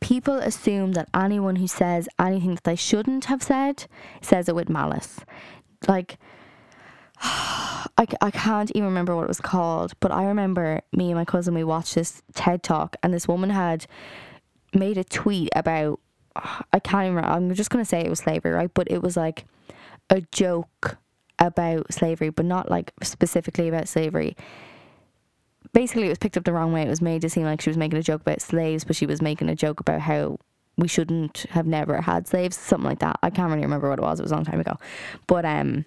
people 0.00 0.36
assume 0.36 0.92
that 0.92 1.10
anyone 1.14 1.56
who 1.56 1.66
says 1.66 2.08
anything 2.18 2.54
that 2.54 2.64
they 2.64 2.76
shouldn't 2.76 3.26
have 3.26 3.42
said 3.42 3.86
says 4.22 4.48
it 4.48 4.54
with 4.54 4.70
malice. 4.70 5.20
Like 5.86 6.18
I, 7.20 8.06
I 8.20 8.30
can't 8.30 8.70
even 8.70 8.86
remember 8.86 9.14
what 9.14 9.24
it 9.24 9.28
was 9.28 9.40
called, 9.40 9.92
but 10.00 10.10
I 10.10 10.24
remember 10.24 10.80
me 10.92 11.10
and 11.10 11.18
my 11.18 11.24
cousin, 11.24 11.54
we 11.54 11.64
watched 11.64 11.94
this 11.94 12.22
TED 12.34 12.62
talk, 12.62 12.96
and 13.02 13.14
this 13.14 13.28
woman 13.28 13.50
had 13.50 13.86
made 14.74 14.98
a 14.98 15.04
tweet 15.04 15.48
about, 15.54 16.00
I 16.36 16.80
can't 16.80 17.12
even, 17.12 17.24
I'm 17.24 17.54
just 17.54 17.70
going 17.70 17.84
to 17.84 17.88
say 17.88 18.00
it 18.00 18.10
was 18.10 18.20
slavery, 18.20 18.52
right? 18.52 18.72
But 18.72 18.90
it 18.90 19.02
was 19.02 19.16
like 19.16 19.44
a 20.10 20.20
joke 20.32 20.98
about 21.38 21.92
slavery, 21.92 22.30
but 22.30 22.44
not 22.44 22.70
like 22.70 22.92
specifically 23.02 23.68
about 23.68 23.88
slavery. 23.88 24.36
Basically, 25.72 26.06
it 26.06 26.10
was 26.10 26.18
picked 26.18 26.36
up 26.36 26.44
the 26.44 26.52
wrong 26.52 26.72
way. 26.72 26.82
It 26.82 26.88
was 26.88 27.02
made 27.02 27.22
to 27.22 27.30
seem 27.30 27.44
like 27.44 27.60
she 27.60 27.70
was 27.70 27.76
making 27.76 27.98
a 27.98 28.02
joke 28.02 28.20
about 28.20 28.40
slaves, 28.40 28.84
but 28.84 28.96
she 28.96 29.06
was 29.06 29.22
making 29.22 29.48
a 29.48 29.54
joke 29.54 29.80
about 29.80 30.00
how 30.00 30.38
we 30.76 30.88
shouldn't 30.88 31.46
have 31.50 31.66
never 31.66 32.00
had 32.00 32.26
slaves, 32.26 32.56
something 32.56 32.88
like 32.88 32.98
that. 33.00 33.18
I 33.22 33.30
can't 33.30 33.48
really 33.48 33.62
remember 33.62 33.88
what 33.88 33.98
it 33.98 34.02
was. 34.02 34.18
It 34.18 34.24
was 34.24 34.32
a 34.32 34.34
long 34.34 34.44
time 34.44 34.60
ago. 34.60 34.76
But, 35.26 35.44
um, 35.44 35.84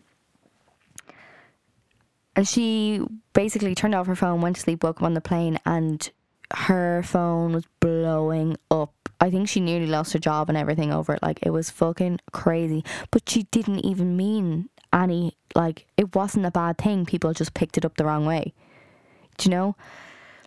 and 2.36 2.48
she 2.48 3.02
basically 3.34 3.76
turned 3.76 3.96
off 3.96 4.08
her 4.08 4.16
phone, 4.16 4.42
went 4.42 4.56
to 4.56 4.62
sleep, 4.62 4.84
woke 4.84 4.98
up 4.98 5.04
on 5.04 5.14
the 5.14 5.22
plane, 5.22 5.60
and 5.66 6.10
her 6.54 7.04
phone 7.04 7.54
was 7.54 7.66
blowing 7.80 8.58
up. 8.72 9.07
I 9.20 9.30
think 9.30 9.50
she 9.50 9.60
nearly 9.60 9.88
lost 9.88 10.14
her 10.14 10.20
job 10.20 10.50
and 10.50 10.58
everything 10.58 10.94
over 10.94 11.14
it. 11.14 11.24
Like, 11.24 11.40
it 11.42 11.50
was 11.50 11.70
fucking 11.70 12.20
crazy. 12.32 12.84
But 13.12 13.30
she 13.30 13.44
didn't 13.44 13.86
even 13.86 14.16
mean 14.16 14.70
any, 14.94 15.36
like, 15.56 15.88
it 15.98 16.16
wasn't 16.16 16.46
a 16.46 16.52
bad 16.52 16.78
thing. 16.78 17.06
People 17.06 17.34
just 17.34 17.54
picked 17.54 17.78
it 17.78 17.86
up 17.86 17.98
the 17.98 18.06
wrong 18.06 18.26
way. 18.26 18.54
Do 19.38 19.50
you 19.50 19.56
know? 19.56 19.76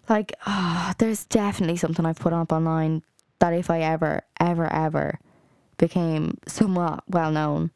Like, 0.09 0.35
oh, 0.47 0.93
there's 0.99 1.25
definitely 1.25 1.77
something 1.77 2.05
I've 2.07 2.19
put 2.19 2.33
up 2.33 2.53
online 2.53 3.03
that 3.41 3.53
if 3.55 3.71
I 3.71 3.81
ever, 3.81 4.23
ever, 4.39 4.73
ever 4.73 5.19
became 5.79 6.39
somewhat 6.47 7.03
well 7.09 7.33
known, 7.33 7.71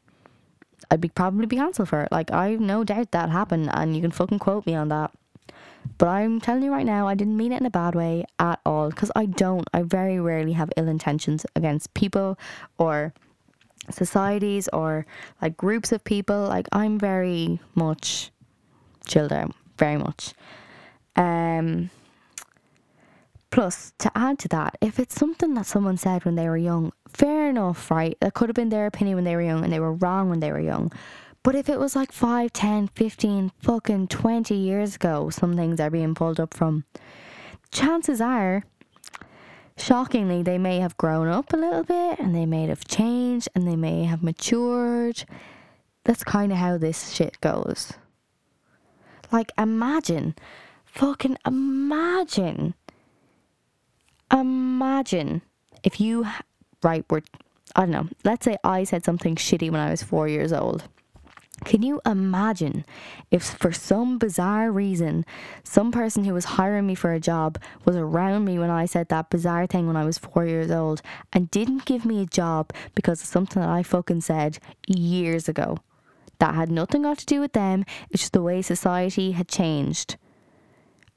I'd 0.89 1.01
be 1.01 1.09
probably 1.09 1.45
be 1.47 1.57
cancelled 1.57 1.89
for 1.89 2.01
it. 2.03 2.11
Like 2.11 2.31
I've 2.31 2.59
no 2.59 2.83
doubt 2.83 3.11
that 3.11 3.29
happened, 3.29 3.69
and 3.73 3.95
you 3.95 4.01
can 4.01 4.11
fucking 4.11 4.39
quote 4.39 4.65
me 4.65 4.75
on 4.75 4.89
that. 4.89 5.11
But 5.97 6.07
I'm 6.07 6.41
telling 6.41 6.63
you 6.63 6.71
right 6.71 6.85
now, 6.85 7.07
I 7.07 7.15
didn't 7.15 7.37
mean 7.37 7.51
it 7.51 7.59
in 7.61 7.65
a 7.65 7.71
bad 7.71 7.95
way 7.95 8.25
at 8.39 8.59
all 8.65 8.89
because 8.89 9.11
I 9.15 9.25
don't. 9.25 9.67
I 9.73 9.83
very 9.83 10.19
rarely 10.19 10.53
have 10.53 10.71
ill 10.77 10.87
intentions 10.87 11.45
against 11.55 11.93
people 11.93 12.37
or 12.77 13.13
societies 13.89 14.67
or 14.73 15.05
like 15.41 15.57
groups 15.57 15.91
of 15.91 16.03
people. 16.03 16.47
Like 16.47 16.67
I'm 16.71 16.99
very 16.99 17.59
much 17.75 18.31
chilled 19.05 19.33
out, 19.33 19.53
very 19.77 19.97
much. 19.97 20.33
Um. 21.15 21.89
Plus, 23.51 23.93
to 23.99 24.11
add 24.15 24.37
to 24.39 24.49
that, 24.49 24.75
if 24.81 24.99
it's 24.99 25.15
something 25.15 25.53
that 25.53 25.65
someone 25.65 25.95
said 25.95 26.25
when 26.25 26.35
they 26.35 26.49
were 26.49 26.57
young, 26.57 26.91
fair 27.07 27.49
enough, 27.49 27.89
right? 27.89 28.17
That 28.19 28.33
could 28.33 28.49
have 28.49 28.55
been 28.55 28.67
their 28.67 28.85
opinion 28.85 29.15
when 29.15 29.23
they 29.23 29.33
were 29.33 29.41
young 29.41 29.63
and 29.63 29.71
they 29.71 29.79
were 29.79 29.93
wrong 29.93 30.29
when 30.29 30.41
they 30.41 30.51
were 30.51 30.59
young. 30.59 30.91
But 31.45 31.53
if 31.53 31.69
it 31.69 31.79
was 31.79 31.95
like 31.95 32.11
5, 32.11 32.51
10, 32.51 32.87
15, 32.87 33.51
fucking 33.61 34.07
20 34.07 34.55
years 34.55 34.95
ago, 34.95 35.29
some 35.29 35.55
things 35.55 35.79
are 35.79 35.91
being 35.91 36.15
pulled 36.15 36.39
up 36.39 36.55
from, 36.55 36.85
chances 37.71 38.19
are, 38.19 38.63
shockingly, 39.77 40.41
they 40.41 40.57
may 40.57 40.79
have 40.79 40.97
grown 40.97 41.27
up 41.27 41.53
a 41.53 41.57
little 41.57 41.83
bit 41.83 42.19
and 42.19 42.35
they 42.35 42.47
may 42.47 42.65
have 42.65 42.87
changed 42.87 43.47
and 43.53 43.67
they 43.67 43.75
may 43.75 44.05
have 44.05 44.23
matured. 44.23 45.23
That's 46.03 46.23
kind 46.23 46.51
of 46.51 46.57
how 46.57 46.79
this 46.79 47.13
shit 47.13 47.39
goes. 47.41 47.93
Like, 49.31 49.51
imagine, 49.55 50.35
fucking 50.83 51.37
imagine 51.45 52.73
Imagine 54.31 55.43
if 55.83 56.01
you, 56.01 56.25
right, 56.81 57.05
were, 57.09 57.21
I 57.75 57.81
don't 57.81 57.91
know, 57.91 58.07
let's 58.23 58.43
say 58.45 58.57
I 58.63 58.83
said 58.83 59.05
something 59.05 59.35
shitty 59.35 59.69
when 59.69 59.79
I 59.79 59.91
was 59.91 60.01
four 60.01 60.27
years 60.27 60.51
old. 60.51 60.87
Can 61.63 61.81
you 61.81 62.01
imagine 62.05 62.85
if, 63.31 63.43
for 63.43 63.71
some 63.71 64.17
bizarre 64.17 64.71
reason, 64.71 65.25
some 65.63 65.91
person 65.91 66.25
who 66.25 66.33
was 66.33 66.45
hiring 66.45 66.85
me 66.85 66.95
for 66.95 67.13
a 67.13 67.19
job 67.19 67.57
was 67.85 67.95
around 67.95 68.45
me 68.45 68.59
when 68.59 68.69
I 68.69 68.85
said 68.85 69.07
that 69.09 69.29
bizarre 69.29 69.65
thing 69.65 69.87
when 69.87 69.95
I 69.95 70.03
was 70.03 70.17
four 70.17 70.45
years 70.45 70.69
old 70.69 71.01
and 71.31 71.49
didn't 71.49 71.85
give 71.85 72.05
me 72.05 72.21
a 72.21 72.25
job 72.25 72.73
because 72.93 73.21
of 73.21 73.27
something 73.27 73.61
that 73.61 73.69
I 73.69 73.83
fucking 73.83 74.21
said 74.21 74.59
years 74.87 75.47
ago? 75.47 75.77
That 76.39 76.55
had 76.55 76.69
nothing 76.69 77.03
got 77.03 77.19
to 77.19 77.25
do 77.25 77.39
with 77.39 77.53
them, 77.53 77.85
it's 78.09 78.23
just 78.23 78.33
the 78.33 78.41
way 78.41 78.61
society 78.61 79.31
had 79.31 79.47
changed. 79.47 80.17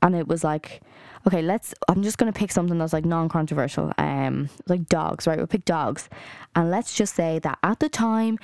And 0.00 0.14
it 0.14 0.28
was 0.28 0.44
like, 0.44 0.80
okay, 1.26 1.42
let's. 1.42 1.74
I'm 1.88 2.04
just 2.04 2.18
gonna 2.18 2.32
pick 2.32 2.52
something 2.52 2.78
that's 2.78 2.92
like 2.92 3.04
non-controversial. 3.04 3.92
Um, 3.98 4.48
like 4.68 4.86
dogs, 4.86 5.26
right? 5.26 5.36
We'll 5.36 5.48
pick 5.48 5.64
dogs, 5.64 6.08
and 6.54 6.70
let's 6.70 6.94
just 6.94 7.16
say 7.16 7.40
that 7.40 7.58
at 7.64 7.80
the 7.80 7.88
time, 7.88 8.38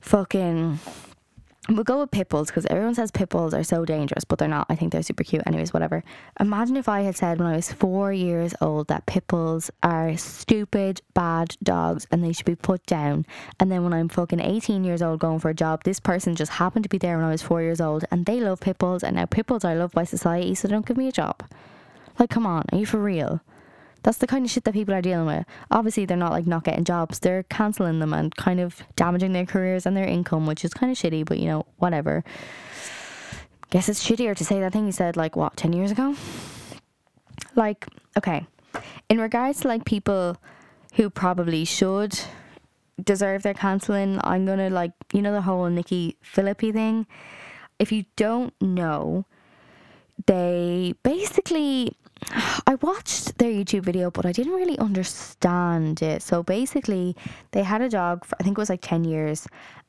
fucking. 0.00 0.78
We'll 1.68 1.84
go 1.84 2.00
with 2.00 2.10
pit 2.10 2.28
bulls 2.28 2.48
because 2.48 2.66
everyone 2.66 2.96
says 2.96 3.12
pit 3.12 3.28
bulls 3.28 3.54
are 3.54 3.62
so 3.62 3.84
dangerous, 3.84 4.24
but 4.24 4.38
they're 4.38 4.48
not. 4.48 4.66
I 4.68 4.74
think 4.74 4.90
they're 4.90 5.02
super 5.02 5.22
cute. 5.22 5.42
Anyways, 5.46 5.72
whatever. 5.72 6.02
Imagine 6.40 6.76
if 6.76 6.88
I 6.88 7.02
had 7.02 7.16
said 7.16 7.38
when 7.38 7.46
I 7.46 7.54
was 7.54 7.70
four 7.70 8.12
years 8.12 8.54
old 8.60 8.88
that 8.88 9.06
pit 9.06 9.26
bulls 9.28 9.70
are 9.82 10.16
stupid, 10.16 11.00
bad 11.14 11.56
dogs 11.62 12.08
and 12.10 12.24
they 12.24 12.32
should 12.32 12.46
be 12.46 12.56
put 12.56 12.84
down. 12.86 13.24
And 13.60 13.70
then 13.70 13.84
when 13.84 13.92
I'm 13.92 14.08
fucking 14.08 14.40
18 14.40 14.82
years 14.82 15.00
old 15.00 15.20
going 15.20 15.38
for 15.38 15.50
a 15.50 15.54
job, 15.54 15.84
this 15.84 16.00
person 16.00 16.34
just 16.34 16.52
happened 16.52 16.84
to 16.84 16.88
be 16.88 16.98
there 16.98 17.18
when 17.18 17.26
I 17.26 17.30
was 17.30 17.42
four 17.42 17.62
years 17.62 17.80
old 17.80 18.04
and 18.10 18.26
they 18.26 18.40
love 18.40 18.60
pit 18.60 18.78
bulls 18.78 19.04
and 19.04 19.14
now 19.14 19.26
pit 19.26 19.46
bulls 19.46 19.64
are 19.64 19.76
loved 19.76 19.94
by 19.94 20.04
society, 20.04 20.56
so 20.56 20.66
don't 20.66 20.86
give 20.86 20.96
me 20.96 21.06
a 21.06 21.12
job. 21.12 21.44
Like, 22.18 22.30
come 22.30 22.46
on, 22.46 22.64
are 22.72 22.78
you 22.78 22.86
for 22.86 22.98
real? 22.98 23.42
That's 24.02 24.18
the 24.18 24.26
kind 24.26 24.44
of 24.44 24.50
shit 24.50 24.64
that 24.64 24.74
people 24.74 24.94
are 24.94 25.02
dealing 25.02 25.26
with. 25.26 25.46
Obviously, 25.70 26.06
they're 26.06 26.16
not 26.16 26.32
like 26.32 26.46
not 26.46 26.64
getting 26.64 26.84
jobs, 26.84 27.18
they're 27.18 27.42
cancelling 27.44 27.98
them 27.98 28.12
and 28.12 28.34
kind 28.36 28.60
of 28.60 28.82
damaging 28.96 29.32
their 29.32 29.46
careers 29.46 29.86
and 29.86 29.96
their 29.96 30.06
income, 30.06 30.46
which 30.46 30.64
is 30.64 30.72
kind 30.72 30.90
of 30.90 30.98
shitty, 30.98 31.24
but 31.24 31.38
you 31.38 31.46
know, 31.46 31.66
whatever. 31.76 32.24
Guess 33.70 33.88
it's 33.88 34.04
shittier 34.04 34.36
to 34.36 34.44
say 34.44 34.58
that 34.60 34.72
thing 34.72 34.86
you 34.86 34.92
said 34.92 35.16
like 35.16 35.36
what, 35.36 35.56
10 35.56 35.72
years 35.72 35.90
ago? 35.90 36.16
Like, 37.54 37.86
okay, 38.16 38.46
in 39.08 39.20
regards 39.20 39.60
to 39.60 39.68
like 39.68 39.84
people 39.84 40.36
who 40.94 41.10
probably 41.10 41.64
should 41.64 42.18
deserve 43.02 43.42
their 43.42 43.54
cancelling, 43.54 44.20
I'm 44.24 44.46
gonna 44.46 44.70
like, 44.70 44.92
you 45.12 45.22
know, 45.22 45.32
the 45.32 45.42
whole 45.42 45.68
Nikki 45.68 46.16
Phillippi 46.22 46.72
thing. 46.72 47.06
If 47.78 47.92
you 47.92 48.04
don't 48.16 48.52
know, 48.60 49.24
they 50.26 50.94
basically 51.02 51.96
I 52.66 52.76
watched 52.82 53.38
their 53.38 53.50
YouTube 53.50 53.82
video, 53.82 54.10
but 54.10 54.26
I 54.26 54.32
didn't 54.32 54.52
really 54.52 54.78
understand 54.78 56.02
it. 56.02 56.22
So 56.22 56.42
basically, 56.42 57.16
they 57.52 57.62
had 57.62 57.80
a 57.80 57.88
dog 57.88 58.24
for 58.24 58.36
I 58.38 58.42
think 58.42 58.58
it 58.58 58.60
was 58.60 58.70
like 58.70 58.82
10 58.82 59.04
years, 59.04 59.46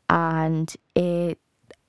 and 0.09 0.73
it 0.95 1.37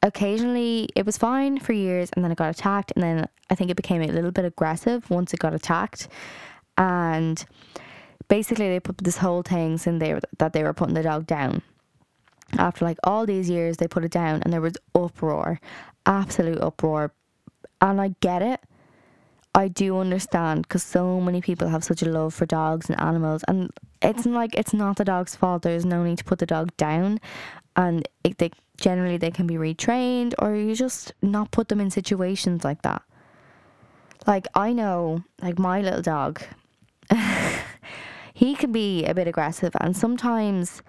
occasionally 0.02 0.88
it 0.96 1.06
was 1.06 1.16
fine 1.16 1.60
for 1.60 1.72
years, 1.72 2.10
and 2.14 2.24
then 2.24 2.32
it 2.32 2.38
got 2.38 2.50
attacked, 2.50 2.92
and 2.96 3.02
then 3.02 3.28
I 3.50 3.54
think 3.54 3.70
it 3.70 3.76
became 3.76 4.02
a 4.02 4.06
little 4.06 4.32
bit 4.32 4.44
aggressive 4.44 5.08
once 5.10 5.32
it 5.32 5.40
got 5.40 5.54
attacked, 5.54 6.08
and 6.76 7.44
basically 8.28 8.68
they 8.68 8.80
put 8.80 8.98
this 8.98 9.18
whole 9.18 9.42
thing 9.42 9.78
saying 9.78 10.00
they 10.00 10.18
that 10.38 10.52
they 10.52 10.64
were 10.64 10.72
putting 10.72 10.94
the 10.94 11.02
dog 11.02 11.26
down. 11.26 11.62
After 12.58 12.84
like 12.84 12.98
all 13.04 13.26
these 13.26 13.48
years, 13.48 13.76
they 13.76 13.88
put 13.88 14.04
it 14.04 14.10
down, 14.10 14.42
and 14.42 14.52
there 14.52 14.60
was 14.60 14.76
uproar, 14.94 15.60
absolute 16.04 16.60
uproar, 16.60 17.12
and 17.80 18.00
I 18.00 18.14
get 18.20 18.42
it 18.42 18.60
I 19.54 19.68
do 19.68 19.98
understand 19.98 20.62
because 20.62 20.82
so 20.82 21.20
many 21.20 21.42
people 21.42 21.68
have 21.68 21.84
such 21.84 22.02
a 22.02 22.08
love 22.08 22.32
for 22.32 22.46
dogs 22.46 22.88
and 22.88 22.98
animals, 23.00 23.44
and 23.46 23.70
it's 24.00 24.24
like 24.24 24.54
it's 24.54 24.72
not 24.72 24.96
the 24.96 25.04
dog's 25.04 25.36
fault. 25.36 25.62
There's 25.62 25.84
no 25.84 26.02
need 26.04 26.18
to 26.18 26.24
put 26.24 26.38
the 26.38 26.46
dog 26.46 26.74
down, 26.76 27.20
and 27.76 28.08
it, 28.24 28.38
they 28.38 28.50
generally 28.78 29.18
they 29.18 29.30
can 29.30 29.46
be 29.46 29.54
retrained, 29.54 30.34
or 30.38 30.54
you 30.54 30.74
just 30.74 31.12
not 31.20 31.50
put 31.50 31.68
them 31.68 31.80
in 31.80 31.90
situations 31.90 32.64
like 32.64 32.82
that. 32.82 33.02
Like 34.26 34.46
I 34.54 34.72
know, 34.72 35.22
like 35.42 35.58
my 35.58 35.82
little 35.82 36.02
dog, 36.02 36.42
he 38.34 38.54
can 38.54 38.72
be 38.72 39.04
a 39.04 39.14
bit 39.14 39.28
aggressive 39.28 39.72
and 39.80 39.96
sometimes 39.96 40.82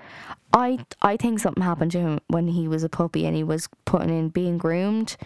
I 0.53 0.85
I 1.01 1.17
think 1.17 1.39
something 1.39 1.63
happened 1.63 1.91
to 1.91 1.99
him 1.99 2.19
when 2.27 2.47
he 2.47 2.67
was 2.67 2.83
a 2.83 2.89
puppy 2.89 3.25
and 3.25 3.35
he 3.35 3.43
was 3.43 3.67
putting 3.85 4.09
in 4.09 4.29
being 4.29 4.57
groomed 4.57 5.17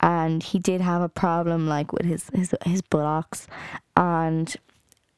and 0.00 0.42
he 0.42 0.58
did 0.58 0.80
have 0.80 1.02
a 1.02 1.08
problem 1.08 1.68
like 1.68 1.92
with 1.92 2.06
his 2.06 2.28
his, 2.34 2.54
his 2.64 2.82
buttocks. 2.82 3.46
And 3.96 4.54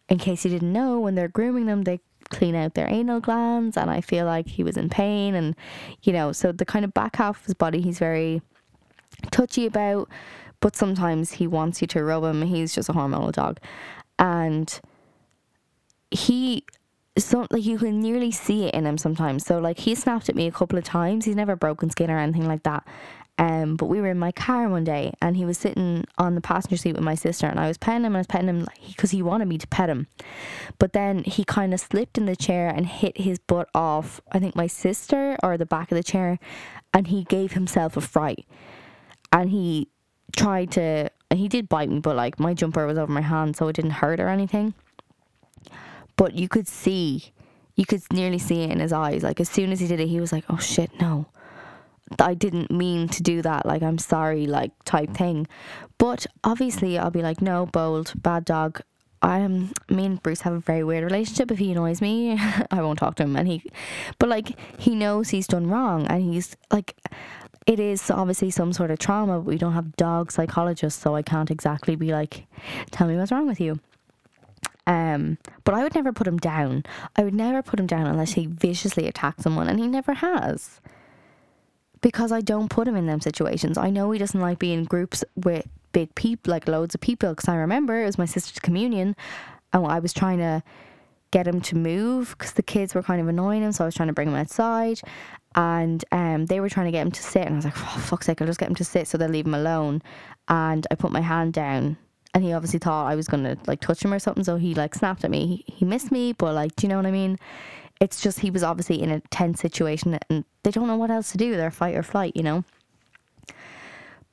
in 0.09 0.19
case 0.19 0.45
you 0.45 0.51
didn't 0.51 0.73
know 0.73 0.99
when 0.99 1.15
they're 1.15 1.29
grooming 1.29 1.67
them 1.67 1.83
they 1.83 2.01
clean 2.29 2.55
out 2.55 2.75
their 2.75 2.89
anal 2.89 3.21
glands 3.21 3.77
and 3.77 3.91
I 3.91 4.01
feel 4.01 4.27
like 4.27 4.49
he 4.49 4.65
was 4.65 4.77
in 4.77 4.89
pain. 4.89 5.35
And 5.35 5.55
you 6.03 6.13
know 6.13 6.33
so 6.33 6.53
the 6.53 6.65
kind 6.65 6.85
of 6.85 6.93
back 6.93 7.17
half 7.17 7.41
of 7.41 7.47
his 7.47 7.55
body 7.55 7.81
he's 7.81 7.99
very 7.99 8.43
touchy 9.31 9.67
about 9.67 10.09
but 10.61 10.77
sometimes 10.77 11.33
he 11.33 11.47
wants 11.47 11.81
you 11.81 11.89
to 11.89 12.05
rub 12.05 12.23
him. 12.25 12.43
He's 12.43 12.73
just 12.73 12.89
a 12.89 12.93
hormonal 12.93 13.33
dog. 13.33 13.59
And 14.19 14.81
he 16.11 16.65
so 17.19 17.47
like 17.51 17.65
you 17.65 17.79
can 17.79 18.01
nearly 18.01 18.31
see 18.31 18.65
it 18.65 18.75
in 18.75 18.87
him 18.87 18.99
sometimes. 18.99 19.45
So 19.45 19.59
like 19.59 19.79
he 19.79 19.95
snapped 19.95 20.29
at 20.29 20.35
me 20.35 20.47
a 20.47 20.53
couple 20.53 20.79
of 20.79 20.85
times. 20.85 21.25
He's 21.25 21.37
never 21.37 21.55
broken 21.55 21.91
skin 21.91 22.11
or 22.11 22.19
anything 22.19 22.49
like 22.49 22.65
that 22.65 22.85
um, 23.39 23.77
but 23.77 23.87
we 23.87 24.01
were 24.01 24.11
in 24.11 24.19
my 24.19 24.33
car 24.33 24.69
one 24.69 24.85
day 24.85 25.13
and 25.23 25.37
he 25.37 25.45
was 25.45 25.57
sitting 25.57 26.05
on 26.19 26.35
the 26.35 26.41
passenger 26.41 26.77
seat 26.77 26.93
with 26.93 27.03
my 27.03 27.15
sister 27.15 27.47
and 27.47 27.59
I 27.59 27.67
was 27.67 27.79
petting 27.79 28.05
him 28.05 28.13
and 28.13 28.17
I 28.17 28.21
was 28.21 28.27
petting 28.27 28.49
him 28.49 28.67
because 28.87 29.11
he 29.11 29.23
wanted 29.23 29.49
me 29.49 29.59
to 29.59 29.67
pet 29.67 29.89
him. 29.89 30.07
But 30.79 30.93
then 30.93 31.25
he 31.25 31.45
kind 31.45 31.73
of 31.73 31.81
slipped 31.81 32.19
in 32.19 32.27
the 32.27 32.37
chair 32.37 32.69
and 32.69 32.87
hit 32.87 33.19
his 33.19 33.39
butt 33.39 33.69
off, 33.75 34.21
I 34.31 34.39
think 34.39 34.55
my 34.55 34.67
sister 34.67 35.37
or 35.43 35.57
the 35.57 35.67
back 35.67 35.91
of 35.91 35.97
the 35.97 36.03
chair, 36.03 36.39
and 36.93 37.07
he 37.07 37.25
gave 37.25 37.53
himself 37.53 37.97
a 37.97 38.03
fright. 38.03 38.47
And 39.33 39.49
he 39.49 39.89
tried 40.37 40.71
to, 40.73 41.11
and 41.31 41.41
he 41.41 41.49
did 41.49 41.71
bite 41.71 41.89
me, 41.89 42.01
but 42.01 42.17
like 42.17 42.39
my 42.39 42.53
jumper 42.53 42.87
was 42.87 42.99
over 42.99 43.11
my 43.11 43.23
hand 43.23 43.57
so 43.57 43.67
it 43.69 43.77
didn't 43.77 43.93
hurt 43.93 44.21
or 44.21 44.29
anything. 44.29 44.75
But 46.17 46.35
you 46.35 46.49
could 46.49 46.69
see, 46.69 47.33
you 47.77 47.87
could 47.87 48.03
nearly 48.13 48.39
see 48.39 48.63
it 48.63 48.71
in 48.71 48.81
his 48.81 48.93
eyes. 48.93 49.23
Like 49.23 49.41
as 49.41 49.49
soon 49.49 49.73
as 49.73 49.81
he 49.81 49.87
did 49.87 50.01
it, 50.01 50.09
he 50.09 50.21
was 50.21 50.33
like, 50.33 50.45
oh 50.51 50.59
shit, 50.59 50.91
no 51.01 51.29
I 52.21 52.35
didn't 52.35 52.71
mean 52.71 53.09
to 53.09 53.23
do 53.23 53.43
that, 53.43 53.67
like 53.67 53.83
I'm 53.83 53.99
sorry, 53.99 54.47
like 54.47 54.73
type 54.85 55.15
thing. 55.15 55.47
But 55.99 56.27
obviously, 56.43 56.99
I'll 56.99 57.11
be 57.11 57.23
like, 57.23 57.41
no, 57.41 57.67
bold, 57.67 58.13
bad 58.17 58.45
dog. 58.45 58.81
I 59.23 59.39
am. 59.39 59.73
Me 59.89 60.05
and 60.05 60.23
Bruce 60.23 60.41
have 60.41 60.53
a 60.53 60.59
very 60.59 60.83
weird 60.83 61.05
relationship. 61.05 61.53
If 61.53 61.59
he 61.59 61.71
annoys 61.71 62.01
me, 62.01 62.37
I 62.71 62.83
won't 62.83 62.99
talk 62.99 63.15
to 63.17 63.23
him. 63.23 63.37
And 63.37 63.47
he, 63.47 63.63
but 64.19 64.29
like 64.29 64.59
he 64.79 64.97
knows 64.97 65.29
he's 65.29 65.47
done 65.47 65.69
wrong, 65.69 66.07
and 66.09 66.23
he's 66.23 66.57
like, 66.73 66.97
it 67.67 67.79
is 67.79 68.11
obviously 68.11 68.51
some 68.51 68.73
sort 68.73 68.91
of 68.91 68.99
trauma. 68.99 69.39
But 69.39 69.47
we 69.47 69.59
don't 69.59 69.75
have 69.75 69.95
dog 69.97 70.33
psychologists, 70.33 71.01
so 71.01 71.15
I 71.15 71.23
can't 71.23 71.53
exactly 71.53 71.95
be 71.95 72.11
like, 72.11 72.47
tell 72.91 73.07
me 73.07 73.17
what's 73.17 73.31
wrong 73.31 73.47
with 73.47 73.61
you. 73.61 73.79
Um, 74.89 75.39
but 75.63 75.75
I 75.75 75.85
would 75.85 75.95
never 75.95 76.13
put 76.13 76.27
him 76.27 76.39
down. 76.39 76.83
I 77.15 77.23
would 77.23 77.35
never 77.35 77.63
put 77.63 77.79
him 77.79 77.87
down 77.87 78.09
unless 78.09 78.33
he 78.33 78.47
viciously 78.47 79.07
attacked 79.07 79.43
someone, 79.43 79.69
and 79.69 79.79
he 79.79 79.87
never 79.87 80.15
has 80.15 80.81
because 82.03 82.33
I 82.33 82.41
don't 82.41 82.69
put 82.69 82.87
him 82.87 82.97
in 82.97 83.07
them 83.07 83.21
situations. 83.21 83.79
I 83.79 83.89
know 83.89 84.11
he 84.11 84.19
doesn't 84.19 84.41
like 84.41 84.59
being 84.59 84.81
in 84.81 84.85
groups 84.85 85.25
with 85.37 85.67
big 85.93 86.15
people, 86.15 86.51
like 86.51 86.69
loads 86.69 86.95
of 86.95 87.01
people. 87.01 87.31
Because 87.31 87.49
I 87.49 87.57
remember 87.57 88.03
it 88.03 88.07
was 88.07 88.19
my 88.19 88.27
sister's 88.27 88.59
communion, 88.59 89.17
and 89.73 89.87
I 89.87 90.01
was 90.01 90.13
trying 90.13 90.39
to 90.39 90.63
get 91.31 91.47
him 91.47 91.63
to 91.63 91.77
move 91.77 92.35
because 92.37 92.53
the 92.53 92.63
kids 92.63 92.95
were 92.95 93.03
kind 93.03 93.21
of 93.21 93.29
annoying 93.29 93.63
him. 93.63 93.73
So 93.73 93.85
I 93.85 93.87
was 93.87 93.95
trying 93.95 94.09
to 94.09 94.13
bring 94.13 94.29
him 94.29 94.35
outside, 94.35 95.01
and 95.55 96.05
um, 96.13 96.47
they 96.47 96.61
were 96.61 96.69
trying 96.69 96.87
to 96.87 96.93
get 96.93 97.03
him 97.03 97.13
to 97.13 97.23
sit. 97.23 97.47
And 97.47 97.55
I 97.55 97.57
was 97.57 97.65
like, 97.65 97.77
"For 97.77 98.01
fuck's 98.01 98.27
sake, 98.27 98.43
I'll 98.43 98.49
just 98.49 98.61
get 98.61 98.69
him 98.69 98.75
to 98.75 98.85
sit 98.85 99.07
so 99.09 99.17
they'll 99.17 99.31
leave 99.31 99.47
him 99.47 99.55
alone." 99.55 100.03
And 100.49 100.87
I 100.91 100.97
put 100.97 101.13
my 101.13 101.21
hand 101.23 101.55
down. 101.55 101.97
And 102.35 102.43
he 102.43 102.55
obviously 102.55 102.79
thought 102.79 103.09
I 103.09 103.15
was 103.15 103.29
gonna 103.29 103.59
like 103.67 103.81
touch 103.81 104.03
him 104.03 104.13
or 104.13 104.19
something, 104.19 104.43
so 104.43 104.57
he 104.57 104.75
like 104.75 104.95
snapped 104.95 105.23
at 105.23 105.31
me. 105.31 105.63
He, 105.67 105.73
he 105.73 105.85
missed 105.85 106.11
me, 106.11 106.33
but 106.33 106.55
like, 106.55 106.75
do 106.77 106.87
you 106.87 106.89
know 106.89 106.97
what 106.97 107.07
I 107.07 107.11
mean? 107.11 107.39
It's 108.03 108.21
just 108.21 108.41
he 108.41 108.51
was 108.51 108.65
obviously 108.65 109.01
in 109.01 109.11
a 109.11 109.21
tense 109.31 109.61
situation 109.61 110.19
and 110.29 110.45
they 110.65 110.73
don't 110.73 110.89
know 110.89 110.97
what 110.97 111.13
else 111.13 111.31
to 111.31 111.39
do. 111.39 111.55
They're 111.57 111.71
fight 111.71 111.95
or 111.95 112.03
flight, 112.03 112.33
you 112.35 112.43
know. 112.43 112.65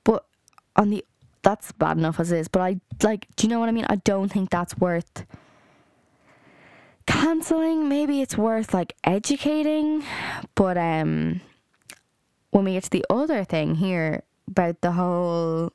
But 0.03 0.25
on 0.75 0.89
the 0.89 1.05
that's 1.43 1.71
bad 1.73 1.95
enough 1.95 2.19
as 2.19 2.31
is. 2.31 2.47
But 2.47 2.63
I 2.63 2.79
like, 3.03 3.27
do 3.35 3.45
you 3.45 3.49
know 3.51 3.59
what 3.59 3.69
I 3.69 3.71
mean? 3.71 3.85
I 3.87 3.97
don't 3.97 4.31
think 4.31 4.49
that's 4.49 4.75
worth 4.79 5.23
canceling. 7.05 7.87
Maybe 7.87 8.23
it's 8.23 8.35
worth 8.35 8.73
like 8.73 8.95
educating. 9.03 10.03
But 10.55 10.75
um, 10.75 11.41
when 12.49 12.65
we 12.65 12.73
get 12.73 12.85
to 12.85 12.89
the 12.89 13.05
other 13.07 13.43
thing 13.43 13.75
here 13.75 14.23
about 14.47 14.81
the 14.81 14.93
whole 14.93 15.73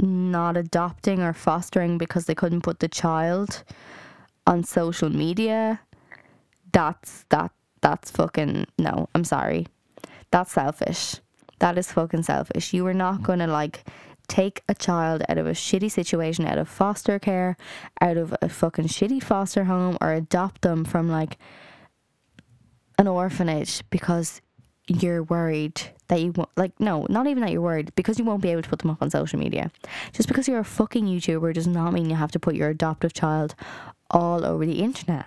not 0.00 0.56
adopting 0.56 1.22
or 1.22 1.32
fostering 1.32 1.96
because 1.96 2.26
they 2.26 2.34
couldn't 2.34 2.62
put 2.62 2.80
the 2.80 2.88
child 2.88 3.62
on 4.48 4.64
social 4.64 5.10
media 5.10 5.78
that's 6.76 7.24
that 7.30 7.50
that's 7.80 8.10
fucking 8.10 8.66
no, 8.78 9.08
I'm 9.14 9.24
sorry. 9.24 9.66
That's 10.30 10.52
selfish. 10.52 11.16
That 11.60 11.78
is 11.78 11.90
fucking 11.90 12.24
selfish. 12.24 12.74
You 12.74 12.86
are 12.86 12.92
not 12.92 13.20
mm. 13.20 13.22
gonna 13.22 13.46
like 13.46 13.84
take 14.28 14.62
a 14.68 14.74
child 14.74 15.22
out 15.26 15.38
of 15.38 15.46
a 15.46 15.52
shitty 15.52 15.90
situation, 15.90 16.44
out 16.46 16.58
of 16.58 16.68
foster 16.68 17.18
care, 17.18 17.56
out 18.02 18.18
of 18.18 18.36
a 18.42 18.50
fucking 18.50 18.88
shitty 18.88 19.22
foster 19.22 19.64
home, 19.64 19.96
or 20.02 20.12
adopt 20.12 20.60
them 20.60 20.84
from 20.84 21.08
like 21.08 21.38
an 22.98 23.06
orphanage 23.06 23.82
because 23.88 24.42
you're 24.86 25.22
worried 25.22 25.80
that 26.08 26.20
you 26.20 26.32
won't, 26.32 26.50
like, 26.56 26.78
no, 26.78 27.06
not 27.08 27.26
even 27.26 27.40
that 27.40 27.52
you're 27.52 27.62
worried, 27.62 27.92
because 27.96 28.18
you 28.18 28.24
won't 28.24 28.42
be 28.42 28.50
able 28.50 28.62
to 28.62 28.68
put 28.68 28.80
them 28.80 28.90
up 28.90 29.00
on 29.00 29.10
social 29.10 29.38
media. 29.38 29.70
Just 30.12 30.28
because 30.28 30.46
you're 30.46 30.60
a 30.60 30.64
fucking 30.64 31.06
YouTuber 31.06 31.54
does 31.54 31.66
not 31.66 31.92
mean 31.92 32.08
you 32.08 32.16
have 32.16 32.30
to 32.32 32.38
put 32.38 32.54
your 32.54 32.68
adoptive 32.68 33.12
child 33.12 33.54
all 34.10 34.44
over 34.44 34.64
the 34.64 34.80
internet. 34.80 35.26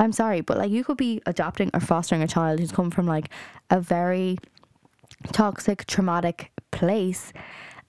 I'm 0.00 0.12
sorry, 0.12 0.40
but 0.40 0.56
like 0.56 0.70
you 0.70 0.82
could 0.82 0.96
be 0.96 1.20
adopting 1.26 1.70
or 1.74 1.80
fostering 1.80 2.22
a 2.22 2.26
child 2.26 2.58
who's 2.58 2.72
come 2.72 2.90
from 2.90 3.06
like 3.06 3.28
a 3.68 3.78
very 3.78 4.38
toxic, 5.32 5.86
traumatic 5.86 6.50
place. 6.70 7.34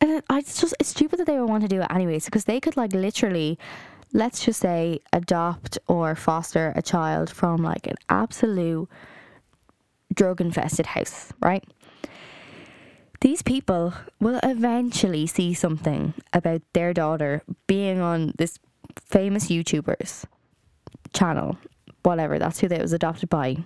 And 0.01 0.21
it's 0.29 0.59
just, 0.59 0.75
it's 0.77 0.89
stupid 0.89 1.19
that 1.19 1.25
they 1.25 1.39
would 1.39 1.49
want 1.49 1.63
to 1.63 1.69
do 1.69 1.79
it 1.81 1.87
anyways, 1.89 2.25
because 2.25 2.43
they 2.45 2.59
could 2.59 2.75
like 2.75 2.91
literally, 2.91 3.57
let's 4.11 4.43
just 4.43 4.59
say, 4.59 4.99
adopt 5.13 5.79
or 5.87 6.13
foster 6.15 6.73
a 6.75 6.81
child 6.81 7.29
from 7.29 7.63
like 7.63 7.87
an 7.87 7.95
absolute 8.09 8.89
drug 10.13 10.41
infested 10.41 10.87
house, 10.87 11.31
right? 11.39 11.63
These 13.21 13.41
people 13.41 13.93
will 14.19 14.41
eventually 14.43 15.27
see 15.27 15.53
something 15.53 16.13
about 16.33 16.61
their 16.73 16.93
daughter 16.93 17.43
being 17.67 18.01
on 18.01 18.33
this 18.37 18.59
famous 18.99 19.47
YouTuber's 19.47 20.25
channel 21.13 21.57
whatever, 22.03 22.39
that's 22.39 22.59
who 22.59 22.67
they 22.67 22.81
was 22.81 22.93
adopted 22.93 23.29
by. 23.29 23.57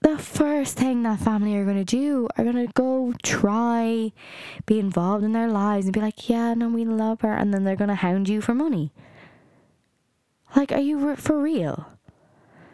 The 0.00 0.16
first 0.16 0.76
thing 0.76 1.02
that 1.02 1.18
family 1.18 1.56
are 1.56 1.64
going 1.64 1.76
to 1.76 1.84
do 1.84 2.28
are 2.36 2.44
going 2.44 2.66
to 2.66 2.72
go 2.74 3.14
try 3.22 4.12
be 4.64 4.78
involved 4.78 5.24
in 5.24 5.32
their 5.32 5.48
lives 5.48 5.86
and 5.86 5.92
be 5.92 6.00
like, 6.00 6.28
yeah, 6.28 6.54
no, 6.54 6.68
we 6.68 6.84
love 6.84 7.22
her. 7.22 7.32
And 7.32 7.52
then 7.52 7.64
they're 7.64 7.74
going 7.74 7.88
to 7.88 7.96
hound 7.96 8.28
you 8.28 8.40
for 8.40 8.54
money. 8.54 8.92
Like, 10.54 10.70
are 10.70 10.80
you 10.80 11.16
for 11.16 11.40
real? 11.40 11.86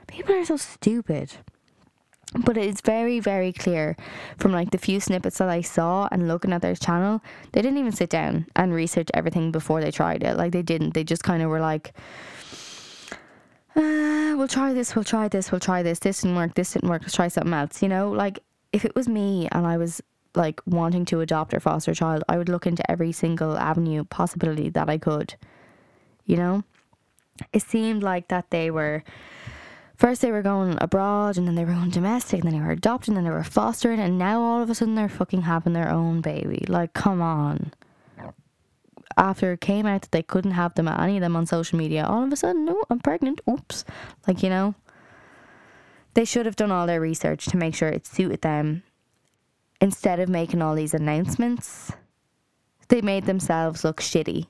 People 0.07 0.35
are 0.35 0.45
so 0.45 0.59
stupid. 0.59 1.33
But 2.37 2.57
it's 2.57 2.81
very, 2.81 3.21
very 3.21 3.53
clear 3.53 3.97
from 4.39 4.53
like 4.53 4.71
the 4.71 4.79
few 4.79 5.01
snippets 5.01 5.39
that 5.39 5.49
I 5.49 5.61
saw 5.61 6.09
and 6.11 6.29
looking 6.29 6.53
at 6.53 6.63
their 6.63 6.75
channel, 6.75 7.23
they 7.53 7.63
didn't 7.63 7.79
even 7.79 7.93
sit 7.93 8.11
down 8.11 8.47
and 8.57 8.75
research 8.75 9.09
everything 9.15 9.51
before 9.51 9.81
they 9.81 9.91
tried 9.91 10.23
it. 10.23 10.37
Like, 10.37 10.53
they 10.53 10.63
didn't. 10.63 10.95
They 10.95 11.05
just 11.05 11.23
kind 11.23 11.43
of 11.43 11.49
were 11.49 11.61
like, 11.61 11.95
uh, 13.77 14.35
we'll 14.37 14.49
try 14.49 14.73
this, 14.73 14.95
we'll 14.95 15.05
try 15.05 15.29
this, 15.29 15.51
we'll 15.51 15.61
try 15.61 15.83
this. 15.83 15.99
This 15.99 16.21
didn't 16.21 16.37
work, 16.37 16.55
this 16.55 16.73
didn't 16.73 16.89
work, 16.89 17.03
let's 17.03 17.15
try 17.15 17.29
something 17.29 17.53
else. 17.53 17.83
You 17.83 17.89
know, 17.89 18.11
like 18.11 18.41
if 18.73 18.85
it 18.85 18.95
was 18.95 19.09
me 19.09 19.49
and 19.53 19.67
I 19.67 19.77
was 19.77 20.01
like 20.35 20.61
wanting 20.67 21.05
to 21.07 21.21
adopt 21.21 21.55
or 21.55 21.61
foster 21.61 21.93
a 21.93 21.95
child, 21.95 22.25
I 22.29 22.39
would 22.39 22.49
look 22.49 22.67
into 22.67 22.89
every 22.91 23.13
single 23.13 23.57
avenue 23.57 24.05
possibility 24.05 24.69
that 24.71 24.89
I 24.89 24.99
could. 24.99 25.35
You 26.25 26.37
know? 26.37 26.65
It 27.53 27.63
seemed 27.63 28.03
like 28.03 28.29
that 28.29 28.51
they 28.51 28.71
were 28.71 29.03
first 29.97 30.23
they 30.23 30.31
were 30.31 30.43
going 30.43 30.77
abroad 30.81 31.37
and 31.37 31.47
then 31.47 31.55
they 31.55 31.65
were 31.65 31.73
going 31.73 31.91
domestic 31.91 32.41
and 32.41 32.51
then 32.53 32.59
they 32.59 32.65
were 32.65 32.73
adopting 32.73 33.17
and 33.17 33.25
then 33.25 33.31
they 33.33 33.37
were 33.37 33.45
fostering 33.45 34.01
and 34.01 34.19
now 34.19 34.41
all 34.41 34.63
of 34.63 34.71
a 34.71 34.75
sudden 34.75 34.95
they're 34.95 35.09
fucking 35.09 35.43
having 35.43 35.73
their 35.73 35.91
own 35.91 36.21
baby. 36.21 36.65
Like, 36.69 36.95
come 36.95 37.21
on 37.21 37.73
after 39.17 39.53
it 39.53 39.61
came 39.61 39.87
out 39.87 40.03
that 40.03 40.13
they 40.13 40.23
couldn't 40.23 40.53
have 40.53 40.75
them 40.75 40.89
at 40.89 41.01
any 41.01 41.17
of 41.17 41.21
them 41.21 41.37
on 41.37 41.47
social 41.47 41.79
media, 41.79 42.05
all 42.05 42.25
of 42.25 42.33
a 42.33 42.37
sudden, 42.37 42.65
no, 42.65 42.83
I'm 42.91 43.01
pregnant. 43.01 43.41
Oops. 43.49 43.85
Like, 44.27 44.43
you 44.43 44.51
know, 44.51 44.75
they 46.15 46.25
should 46.25 46.47
have 46.47 46.57
done 46.57 46.71
all 46.71 46.87
their 46.87 47.01
research 47.01 47.47
to 47.47 47.57
make 47.57 47.75
sure 47.75 47.89
it 47.89 48.07
suited 48.07 48.43
them. 48.43 48.83
Instead 49.81 50.21
of 50.21 50.29
making 50.29 50.63
all 50.63 50.75
these 50.75 50.95
announcements, 50.95 51.93
they 52.89 53.01
made 53.01 53.27
themselves 53.27 53.85
look 53.85 54.01
shitty. 54.01 54.47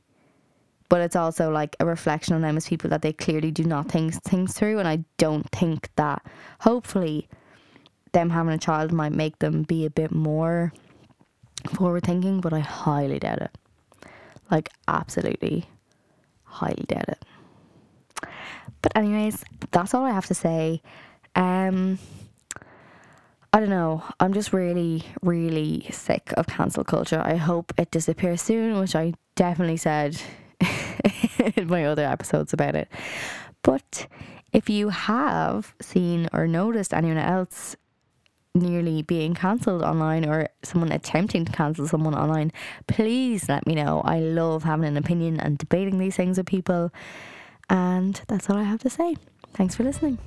But 0.88 1.00
it's 1.00 1.16
also 1.16 1.50
like 1.50 1.77
a 1.81 1.87
reflection 1.87 2.35
on 2.35 2.42
them 2.42 2.57
as 2.57 2.68
people 2.68 2.90
that 2.90 3.03
they 3.03 3.12
clearly 3.12 3.50
do 3.50 3.64
not 3.64 3.90
think 3.90 4.14
things 4.22 4.55
through. 4.55 4.79
And 4.79 4.87
I 4.87 5.05
don't 5.16 5.48
think 5.50 5.88
that 5.96 6.24
hopefully 6.61 7.29
them 8.12 8.31
having 8.31 8.53
a 8.53 8.59
child 8.59 8.92
might 8.92 9.12
make 9.12 9.38
them 9.38 9.62
be 9.62 9.87
a 9.87 9.90
bit 9.90 10.12
more 10.12 10.72
forward 11.72 12.05
thinking, 12.05 12.40
but 12.40 12.53
I 12.53 12.61
highly 12.61 13.18
doubt 13.18 13.42
it. 13.42 13.59
Like, 14.50 14.70
absolutely 14.88 15.66
highly 16.44 16.85
doubt 16.87 17.09
it. 17.09 17.24
But, 18.83 18.96
anyways, 18.96 19.44
that's 19.70 19.94
all 19.94 20.04
I 20.04 20.11
have 20.11 20.26
to 20.26 20.35
say. 20.35 20.83
Um, 21.35 21.98
I 23.52 23.61
don't 23.61 23.70
know. 23.70 24.02
I'm 24.18 24.33
just 24.33 24.52
really, 24.52 25.04
really 25.22 25.87
sick 25.90 26.35
of 26.37 26.46
cancel 26.46 26.83
culture. 26.83 27.22
I 27.24 27.37
hope 27.37 27.72
it 27.78 27.90
disappears 27.90 28.42
soon, 28.42 28.78
which 28.78 28.96
I 28.96 29.14
definitely 29.37 29.76
said 29.76 30.20
in 31.57 31.68
my 31.68 31.85
other 31.85 32.04
episodes 32.04 32.52
about 32.52 32.74
it. 32.74 32.88
But 33.62 34.09
if 34.52 34.68
you 34.68 34.88
have 34.88 35.74
seen 35.80 36.28
or 36.33 36.46
noticed 36.46 36.92
anyone 36.92 37.18
else 37.18 37.76
nearly 38.55 39.03
being 39.03 39.35
cancelled 39.35 39.83
online 39.83 40.25
or 40.25 40.49
someone 40.62 40.93
attempting 40.93 41.45
to 41.45 41.53
cancel 41.53 41.88
someone 41.88 42.14
online, 42.14 42.53
please 42.87 43.49
let 43.49 43.67
me 43.67 43.75
know. 43.75 44.01
I 44.05 44.21
love 44.21 44.62
having 44.62 44.87
an 44.87 44.97
opinion 44.97 45.40
and 45.40 45.59
debating 45.59 45.99
these 45.99 46.14
things 46.17 46.38
with 46.38 46.47
people. 46.47 46.93
And 47.69 48.21
that's 48.29 48.49
all 48.49 48.57
I 48.57 48.62
have 48.62 48.81
to 48.83 48.90
say. 48.90 49.17
Thanks 49.55 49.75
for 49.75 49.83
listening. 49.83 50.19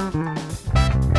Mm-hmm. 0.00 1.17